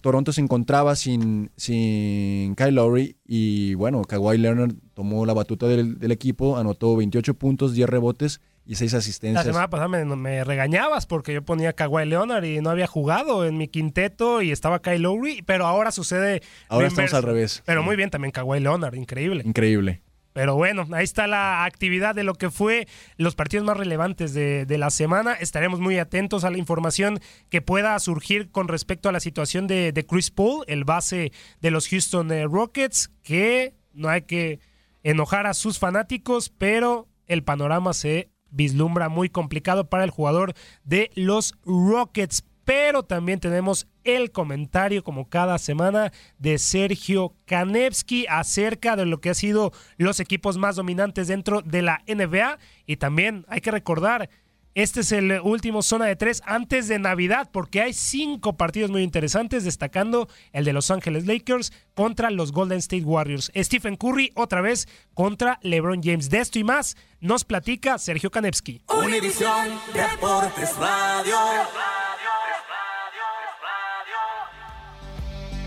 Toronto 0.01 0.33
se 0.33 0.41
encontraba 0.41 0.95
sin, 0.95 1.51
sin 1.55 2.55
Kyle 2.55 2.71
Lowry 2.75 3.17
y 3.25 3.75
bueno, 3.75 4.01
Kawhi 4.03 4.37
Leonard 4.37 4.73
tomó 4.93 5.25
la 5.25 5.33
batuta 5.33 5.67
del, 5.67 5.99
del 5.99 6.11
equipo, 6.11 6.57
anotó 6.57 6.95
28 6.95 7.33
puntos, 7.35 7.73
10 7.73 7.87
rebotes 7.89 8.41
y 8.65 8.75
seis 8.75 8.93
La 8.93 8.99
asistencias. 8.99 9.45
semana 9.45 9.69
pasada 9.69 9.87
me, 9.87 10.03
me 10.15 10.43
regañabas 10.43 11.05
porque 11.07 11.33
yo 11.33 11.43
ponía 11.43 11.69
a 11.69 11.73
Kawhi 11.73 12.05
Leonard 12.05 12.43
y 12.43 12.61
no 12.61 12.69
había 12.69 12.85
jugado 12.87 13.45
en 13.45 13.57
mi 13.57 13.67
quinteto 13.67 14.41
y 14.41 14.51
estaba 14.51 14.79
Kyle 14.81 15.01
Lowry, 15.01 15.41
pero 15.43 15.65
ahora 15.65 15.91
sucede. 15.91 16.41
Ahora 16.67 16.87
estamos 16.87 17.13
al 17.13 17.23
revés. 17.23 17.63
Pero 17.65 17.81
muy 17.81 17.95
bien 17.95 18.09
también 18.09 18.31
Kawhi 18.31 18.59
Leonard, 18.59 18.93
increíble. 18.95 19.43
Increíble. 19.45 20.01
Pero 20.39 20.55
bueno, 20.55 20.87
ahí 20.93 21.03
está 21.03 21.27
la 21.27 21.65
actividad 21.65 22.15
de 22.15 22.23
lo 22.23 22.33
que 22.33 22.49
fue 22.49 22.87
los 23.17 23.35
partidos 23.35 23.65
más 23.65 23.75
relevantes 23.75 24.33
de, 24.33 24.65
de 24.65 24.77
la 24.77 24.89
semana. 24.89 25.33
Estaremos 25.33 25.81
muy 25.81 25.99
atentos 25.99 26.45
a 26.45 26.49
la 26.49 26.57
información 26.57 27.19
que 27.49 27.61
pueda 27.61 27.99
surgir 27.99 28.49
con 28.49 28.69
respecto 28.69 29.09
a 29.09 29.11
la 29.11 29.19
situación 29.19 29.67
de, 29.67 29.91
de 29.91 30.05
Chris 30.05 30.31
Paul, 30.31 30.63
el 30.67 30.85
base 30.85 31.33
de 31.59 31.71
los 31.71 31.89
Houston 31.89 32.31
eh, 32.31 32.45
Rockets, 32.45 33.11
que 33.21 33.73
no 33.91 34.07
hay 34.07 34.21
que 34.21 34.61
enojar 35.03 35.45
a 35.45 35.53
sus 35.53 35.77
fanáticos, 35.77 36.49
pero 36.57 37.09
el 37.27 37.43
panorama 37.43 37.91
se 37.91 38.29
vislumbra 38.49 39.09
muy 39.09 39.27
complicado 39.27 39.89
para 39.89 40.05
el 40.05 40.09
jugador 40.09 40.53
de 40.85 41.11
los 41.15 41.55
Rockets. 41.65 42.45
Pero 42.69 43.01
también 43.01 43.39
tenemos 43.39 43.87
el 44.03 44.31
comentario, 44.31 45.03
como 45.03 45.27
cada 45.27 45.57
semana, 45.57 46.13
de 46.37 46.59
Sergio 46.59 47.33
Kanevsky 47.45 48.27
acerca 48.29 48.95
de 48.95 49.07
lo 49.07 49.21
que 49.21 49.29
han 49.29 49.35
sido 49.35 49.73
los 49.97 50.19
equipos 50.19 50.59
más 50.59 50.75
dominantes 50.75 51.27
dentro 51.29 51.63
de 51.63 51.81
la 51.81 52.03
NBA. 52.05 52.59
Y 52.85 52.97
también 52.97 53.43
hay 53.47 53.61
que 53.61 53.71
recordar, 53.71 54.29
este 54.75 54.99
es 54.99 55.11
el 55.11 55.39
último 55.41 55.81
zona 55.81 56.05
de 56.05 56.15
tres 56.15 56.43
antes 56.45 56.87
de 56.87 56.99
Navidad, 56.99 57.49
porque 57.51 57.81
hay 57.81 57.91
cinco 57.91 58.55
partidos 58.55 58.91
muy 58.91 59.01
interesantes, 59.01 59.63
destacando 59.63 60.29
el 60.51 60.63
de 60.63 60.73
Los 60.73 60.91
Ángeles 60.91 61.25
Lakers 61.25 61.73
contra 61.95 62.29
los 62.29 62.51
Golden 62.51 62.77
State 62.77 63.03
Warriors. 63.03 63.51
Stephen 63.55 63.95
Curry 63.95 64.31
otra 64.35 64.61
vez 64.61 64.87
contra 65.15 65.57
LeBron 65.63 66.03
James. 66.03 66.29
De 66.29 66.37
esto 66.37 66.59
y 66.59 66.63
más 66.63 66.97
nos 67.19 67.45
platica 67.45 67.97
Sergio 67.97 68.29
Kanevsky. 68.29 68.83
Univisión 68.89 69.69
Deportes 69.91 70.77
Radio. 70.77 71.35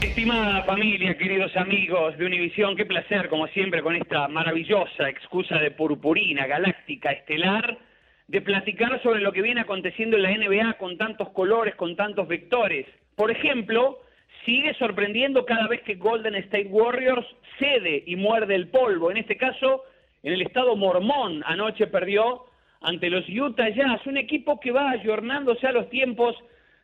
Estimada 0.02 0.64
familia, 0.64 1.16
queridos 1.16 1.56
amigos 1.56 2.18
de 2.18 2.26
Univisión, 2.26 2.74
qué 2.74 2.84
placer, 2.84 3.28
como 3.28 3.46
siempre, 3.46 3.82
con 3.82 3.94
esta 3.94 4.26
maravillosa 4.26 5.08
excusa 5.08 5.58
de 5.58 5.70
purpurina 5.70 6.46
galáctica 6.48 7.12
estelar, 7.12 7.78
de 8.26 8.40
platicar 8.40 9.00
sobre 9.02 9.20
lo 9.20 9.32
que 9.32 9.42
viene 9.42 9.60
aconteciendo 9.60 10.16
en 10.16 10.24
la 10.24 10.36
NBA 10.36 10.74
con 10.74 10.98
tantos 10.98 11.28
colores, 11.30 11.76
con 11.76 11.94
tantos 11.94 12.26
vectores. 12.26 12.84
Por 13.14 13.30
ejemplo, 13.30 14.00
sigue 14.44 14.74
sorprendiendo 14.74 15.46
cada 15.46 15.68
vez 15.68 15.82
que 15.82 15.94
Golden 15.94 16.34
State 16.34 16.68
Warriors 16.68 17.26
cede 17.60 18.02
y 18.04 18.16
muerde 18.16 18.56
el 18.56 18.68
polvo. 18.68 19.12
En 19.12 19.18
este 19.18 19.36
caso, 19.36 19.84
en 20.24 20.32
el 20.32 20.42
estado 20.42 20.74
mormón, 20.74 21.44
anoche 21.46 21.86
perdió 21.86 22.46
ante 22.80 23.08
los 23.08 23.24
Utah 23.28 23.68
Jazz, 23.68 24.04
un 24.06 24.16
equipo 24.16 24.58
que 24.58 24.72
va 24.72 24.90
ayornándose 24.90 25.64
a 25.68 25.72
los 25.72 25.88
tiempos 25.90 26.34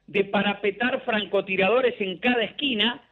de 0.07 0.25
parapetar 0.25 1.01
francotiradores 1.05 2.01
en 2.01 2.19
cada 2.19 2.45
esquina, 2.45 3.03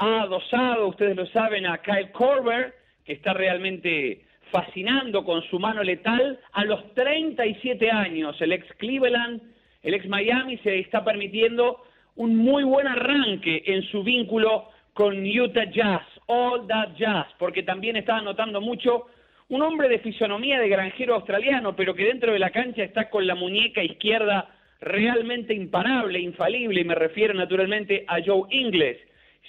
ha 0.00 0.22
adosado, 0.22 0.88
ustedes 0.88 1.14
lo 1.14 1.26
saben, 1.26 1.66
a 1.66 1.78
Kyle 1.78 2.10
Korver, 2.12 2.74
que 3.04 3.12
está 3.12 3.34
realmente 3.34 4.22
fascinando 4.50 5.22
con 5.24 5.42
su 5.42 5.58
mano 5.58 5.82
letal. 5.82 6.40
A 6.52 6.64
los 6.64 6.94
37 6.94 7.90
años, 7.90 8.40
el 8.40 8.52
ex 8.52 8.66
Cleveland, 8.78 9.42
el 9.82 9.92
ex 9.92 10.08
Miami, 10.08 10.56
se 10.58 10.78
está 10.78 11.04
permitiendo 11.04 11.84
un 12.16 12.34
muy 12.34 12.64
buen 12.64 12.88
arranque 12.88 13.62
en 13.66 13.82
su 13.90 14.02
vínculo 14.02 14.70
con 14.94 15.22
Utah 15.22 15.70
Jazz, 15.70 16.06
All 16.26 16.66
That 16.66 16.94
Jazz, 16.96 17.26
porque 17.38 17.62
también 17.62 17.96
está 17.96 18.22
notando 18.22 18.62
mucho 18.62 19.06
un 19.50 19.60
hombre 19.60 19.90
de 19.90 19.98
fisonomía 19.98 20.60
de 20.60 20.68
granjero 20.70 21.16
australiano, 21.16 21.76
pero 21.76 21.94
que 21.94 22.06
dentro 22.06 22.32
de 22.32 22.38
la 22.38 22.50
cancha 22.50 22.84
está 22.84 23.10
con 23.10 23.26
la 23.26 23.34
muñeca 23.34 23.82
izquierda 23.82 24.48
realmente 24.80 25.52
imparable, 25.52 26.20
infalible, 26.20 26.80
y 26.80 26.84
me 26.84 26.94
refiero 26.94 27.34
naturalmente 27.34 28.06
a 28.08 28.18
Joe 28.24 28.44
Ingles. 28.48 28.96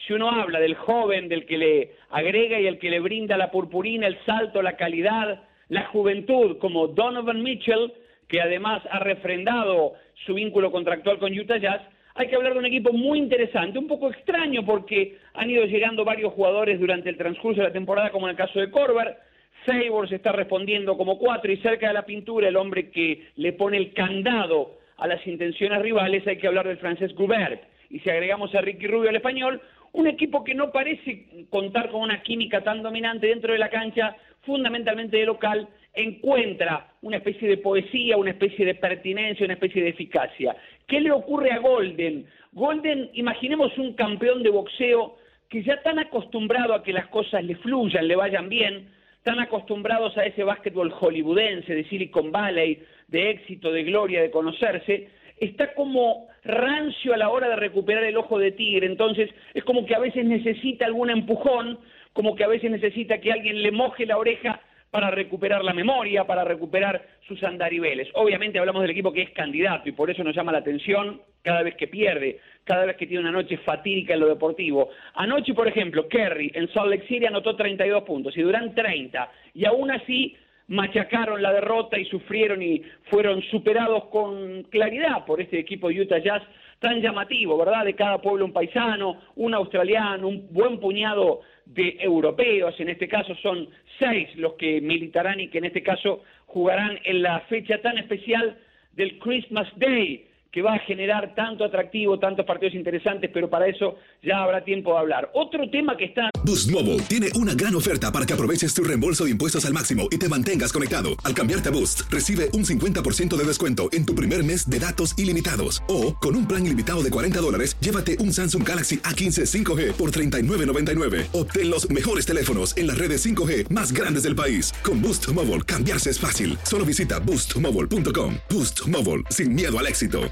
Si 0.06 0.14
uno 0.14 0.30
habla 0.30 0.60
del 0.60 0.76
joven, 0.76 1.28
del 1.28 1.46
que 1.46 1.58
le 1.58 1.92
agrega 2.10 2.60
y 2.60 2.68
el 2.68 2.80
que 2.80 2.90
le 2.90 3.00
brinda 3.00 3.38
la 3.38 3.52
purpurina, 3.52 4.08
el 4.08 4.18
salto, 4.26 4.62
la 4.62 4.78
calidad, 4.78 5.44
la 5.70 5.86
juventud, 5.86 6.58
como 6.58 6.88
Donovan 6.88 7.44
Mitchell, 7.44 7.94
que 8.28 8.42
además 8.42 8.82
ha 8.90 9.00
refrendado 9.00 9.94
su 10.26 10.34
vínculo 10.34 10.72
contractual 10.72 11.20
con 11.20 11.38
Utah 11.38 11.58
Jazz, 11.58 11.82
hay 12.16 12.28
que 12.28 12.36
hablar 12.36 12.54
de 12.54 12.60
un 12.60 12.66
equipo 12.66 12.92
muy 12.92 13.20
interesante, 13.20 13.80
un 13.80 13.88
poco 13.88 14.10
extraño 14.10 14.66
porque 14.66 15.18
han 15.34 15.50
ido 15.50 15.66
llegando 15.66 16.04
varios 16.04 16.34
jugadores 16.34 16.80
durante 16.80 17.10
el 17.10 17.18
transcurso 17.18 17.62
de 17.62 17.68
la 17.68 17.74
temporada, 17.74 18.12
como 18.12 18.28
en 18.28 18.32
el 18.32 18.38
caso 18.38 18.60
de 18.60 18.70
Corver. 18.70 19.18
Favors 19.66 20.12
está 20.12 20.32
respondiendo 20.32 20.98
como 20.98 21.18
cuatro 21.18 21.52
y 21.52 21.58
cerca 21.58 21.88
de 21.88 21.94
la 21.94 22.06
pintura 22.06 22.48
el 22.48 22.58
hombre 22.58 22.90
que 22.90 23.28
le 23.36 23.54
pone 23.54 23.78
el 23.78 23.94
candado 23.94 24.78
a 24.98 25.08
las 25.08 25.26
intenciones 25.26 25.82
rivales, 25.82 26.26
hay 26.28 26.38
que 26.38 26.48
hablar 26.48 26.68
del 26.68 26.78
francés 26.78 27.14
Goubert. 27.16 27.62
Y 27.90 28.00
si 28.00 28.10
agregamos 28.10 28.54
a 28.56 28.62
Ricky 28.62 28.88
Rubio 28.88 29.10
al 29.10 29.16
español, 29.16 29.62
un 29.94 30.08
equipo 30.08 30.44
que 30.44 30.56
no 30.56 30.72
parece 30.72 31.46
contar 31.50 31.90
con 31.90 32.02
una 32.02 32.22
química 32.22 32.64
tan 32.64 32.82
dominante 32.82 33.28
dentro 33.28 33.54
de 33.54 33.60
la 33.60 33.70
cancha, 33.70 34.16
fundamentalmente 34.42 35.18
de 35.18 35.26
local, 35.26 35.68
encuentra 35.94 36.88
una 37.02 37.18
especie 37.18 37.50
de 37.50 37.58
poesía, 37.58 38.18
una 38.18 38.32
especie 38.32 38.66
de 38.66 38.76
pertinencia, 38.76 39.46
una 39.46 39.56
especie 39.56 39.84
de 39.84 39.90
eficacia. 39.90 40.56
¿Qué 40.88 41.02
le 41.02 41.12
ocurre 41.12 41.52
a 41.52 41.60
Golden? 41.60 42.26
Golden, 42.54 43.10
imaginemos 43.14 43.78
un 43.78 43.94
campeón 43.94 44.44
de 44.44 44.50
boxeo 44.50 45.18
que 45.50 45.64
ya 45.64 45.82
tan 45.82 46.00
acostumbrado 46.00 46.74
a 46.74 46.84
que 46.84 46.94
las 46.94 47.08
cosas 47.08 47.44
le 47.44 47.56
fluyan, 47.58 48.08
le 48.08 48.16
vayan 48.16 48.48
bien, 48.48 48.88
tan 49.24 49.40
acostumbrados 49.40 50.18
a 50.18 50.26
ese 50.26 50.44
básquetbol 50.44 50.92
hollywoodense 50.92 51.76
de 51.76 51.84
Silicon 51.86 52.32
Valley, 52.32 52.82
de 53.10 53.32
éxito, 53.32 53.72
de 53.72 53.84
gloria, 53.84 54.22
de 54.22 54.32
conocerse, 54.32 55.10
está 55.38 55.74
como 55.74 56.28
rancio 56.44 57.14
a 57.14 57.18
la 57.18 57.30
hora 57.30 57.50
de 57.50 57.56
recuperar 57.56 58.04
el 58.04 58.18
ojo 58.18 58.40
de 58.40 58.52
tigre, 58.52 58.88
entonces 58.88 59.30
es 59.54 59.64
como 59.64 59.86
que 59.86 59.96
a 59.96 60.00
veces 60.00 60.26
necesita 60.26 60.86
algún 60.86 61.10
empujón, 61.10 61.80
como 62.14 62.36
que 62.36 62.44
a 62.44 62.48
veces 62.48 62.72
necesita 62.72 63.20
que 63.20 63.32
alguien 63.32 63.62
le 63.62 63.72
moje 63.72 64.06
la 64.06 64.18
oreja 64.18 64.60
para 64.92 65.10
recuperar 65.10 65.64
la 65.64 65.74
memoria, 65.74 66.26
para 66.26 66.44
recuperar 66.44 67.02
sus 67.26 67.42
andariveles. 67.44 68.10
Obviamente 68.14 68.60
hablamos 68.60 68.82
del 68.82 68.92
equipo 68.92 69.14
que 69.14 69.22
es 69.22 69.30
candidato 69.32 69.88
y 69.88 69.94
por 69.94 70.12
eso 70.12 70.22
nos 70.24 70.36
llama 70.36 70.52
la 70.52 70.58
atención 70.58 71.22
cada 71.42 71.64
vez 71.64 71.76
que 71.76 71.88
pierde, 71.88 72.40
cada 72.66 72.86
vez 72.86 72.98
que 72.98 73.08
tiene 73.08 73.22
una 73.22 73.32
noche 73.32 73.58
fatídica 73.58 74.14
en 74.14 74.20
lo 74.20 74.28
deportivo. 74.28 74.90
Anoche, 75.16 75.54
por 75.54 75.68
ejemplo, 75.68 76.10
Kerry 76.10 76.52
en 76.54 76.68
Salt 76.74 76.90
Lake 76.90 77.08
City 77.08 77.26
anotó 77.26 77.56
32 77.56 78.04
puntos 78.04 78.36
y 78.38 78.42
Durán 78.42 78.76
30 78.76 79.32
y 79.54 79.66
aún 79.66 79.92
así 79.92 80.36
machacaron 80.72 81.42
la 81.42 81.52
derrota 81.52 82.00
y 82.00 82.06
sufrieron 82.06 82.62
y 82.62 82.82
fueron 83.10 83.42
superados 83.44 84.06
con 84.06 84.64
claridad 84.64 85.26
por 85.26 85.42
este 85.42 85.60
equipo 85.60 85.90
de 85.90 86.02
Utah 86.02 86.20
Jazz 86.20 86.42
tan 86.80 87.02
llamativo, 87.02 87.58
¿verdad? 87.58 87.84
De 87.84 87.94
cada 87.94 88.22
pueblo 88.22 88.46
un 88.46 88.54
paisano, 88.54 89.20
un 89.36 89.54
australiano, 89.54 90.30
un 90.30 90.48
buen 90.50 90.80
puñado 90.80 91.42
de 91.66 91.98
europeos, 92.00 92.74
en 92.80 92.88
este 92.88 93.10
caso 93.10 93.36
son 93.36 93.68
seis 94.00 94.30
los 94.38 94.54
que 94.54 94.80
militarán 94.80 95.42
y 95.42 95.50
que 95.50 95.58
en 95.58 95.66
este 95.66 95.84
caso 95.84 96.24
jugarán 96.46 97.00
en 97.04 97.22
la 97.22 97.42
fecha 97.42 97.82
tan 97.82 97.98
especial 97.98 98.58
del 98.94 99.20
Christmas 99.20 99.68
Day, 99.76 100.26
que 100.52 100.62
va 100.62 100.74
a 100.74 100.80
generar 100.80 101.34
tanto 101.34 101.64
atractivo, 101.64 102.20
tantos 102.20 102.46
partidos 102.46 102.76
interesantes, 102.76 103.32
pero 103.34 103.50
para 103.50 103.68
eso 103.68 103.96
ya 104.22 104.44
habrá 104.44 104.64
tiempo 104.64 104.94
de 104.94 105.00
hablar. 105.00 105.32
Otro 105.34 105.70
tema 105.70 105.96
que 105.96 106.06
está... 106.06 106.30
Boost 106.44 106.72
Mobile 106.72 107.00
tiene 107.04 107.30
una 107.36 107.54
gran 107.54 107.76
oferta 107.76 108.12
para 108.12 108.26
que 108.26 108.34
aproveches 108.34 108.74
tu 108.74 108.84
reembolso 108.84 109.24
de 109.24 109.32
impuestos 109.32 109.66
al 109.66 109.74
máximo 109.74 110.08
y 110.12 110.18
te 110.18 110.28
mantengas 110.28 110.74
conectado. 110.74 111.10
Al 111.24 111.34
cambiarte 111.34 111.70
a 111.70 111.72
Boost, 111.72 112.02
recibe 112.10 112.50
un 112.54 112.66
50% 112.66 113.36
de 113.38 113.44
descuento 113.44 113.90
en 113.94 114.06
tu 114.06 114.14
primer 114.14 114.44
mes 114.44 114.70
de 114.70 114.80
datos 114.80 115.18
ilimitados. 115.18 115.82
O, 115.88 116.16
con 116.18 116.36
un 116.36 116.48
plan 116.48 116.66
ilimitado 116.66 117.02
de 117.04 117.12
40 117.12 117.40
dólares, 117.40 117.78
llévate 117.80 118.18
un 118.20 118.34
Samsung 118.34 118.68
Galaxy 118.68 118.98
A15 118.98 119.46
5G 119.46 119.94
por 119.94 120.12
$39.99. 120.12 121.28
Obtén 121.32 121.70
los 121.70 121.90
mejores 121.90 122.26
teléfonos 122.26 122.76
en 122.76 122.88
las 122.88 122.98
redes 122.98 123.24
5G 123.26 123.70
más 123.70 123.94
grandes 123.94 124.24
del 124.24 124.36
país. 124.36 124.74
Con 124.84 125.02
Boost 125.02 125.30
Mobile, 125.30 125.62
cambiarse 125.62 126.10
es 126.10 126.20
fácil. 126.20 126.58
Solo 126.64 126.86
visita 126.86 127.20
boostmobile.com. 127.20 128.36
Boost 128.50 128.88
Mobile, 128.88 129.24
sin 129.30 129.54
miedo 129.54 129.78
al 129.78 129.86
éxito. 129.86 130.32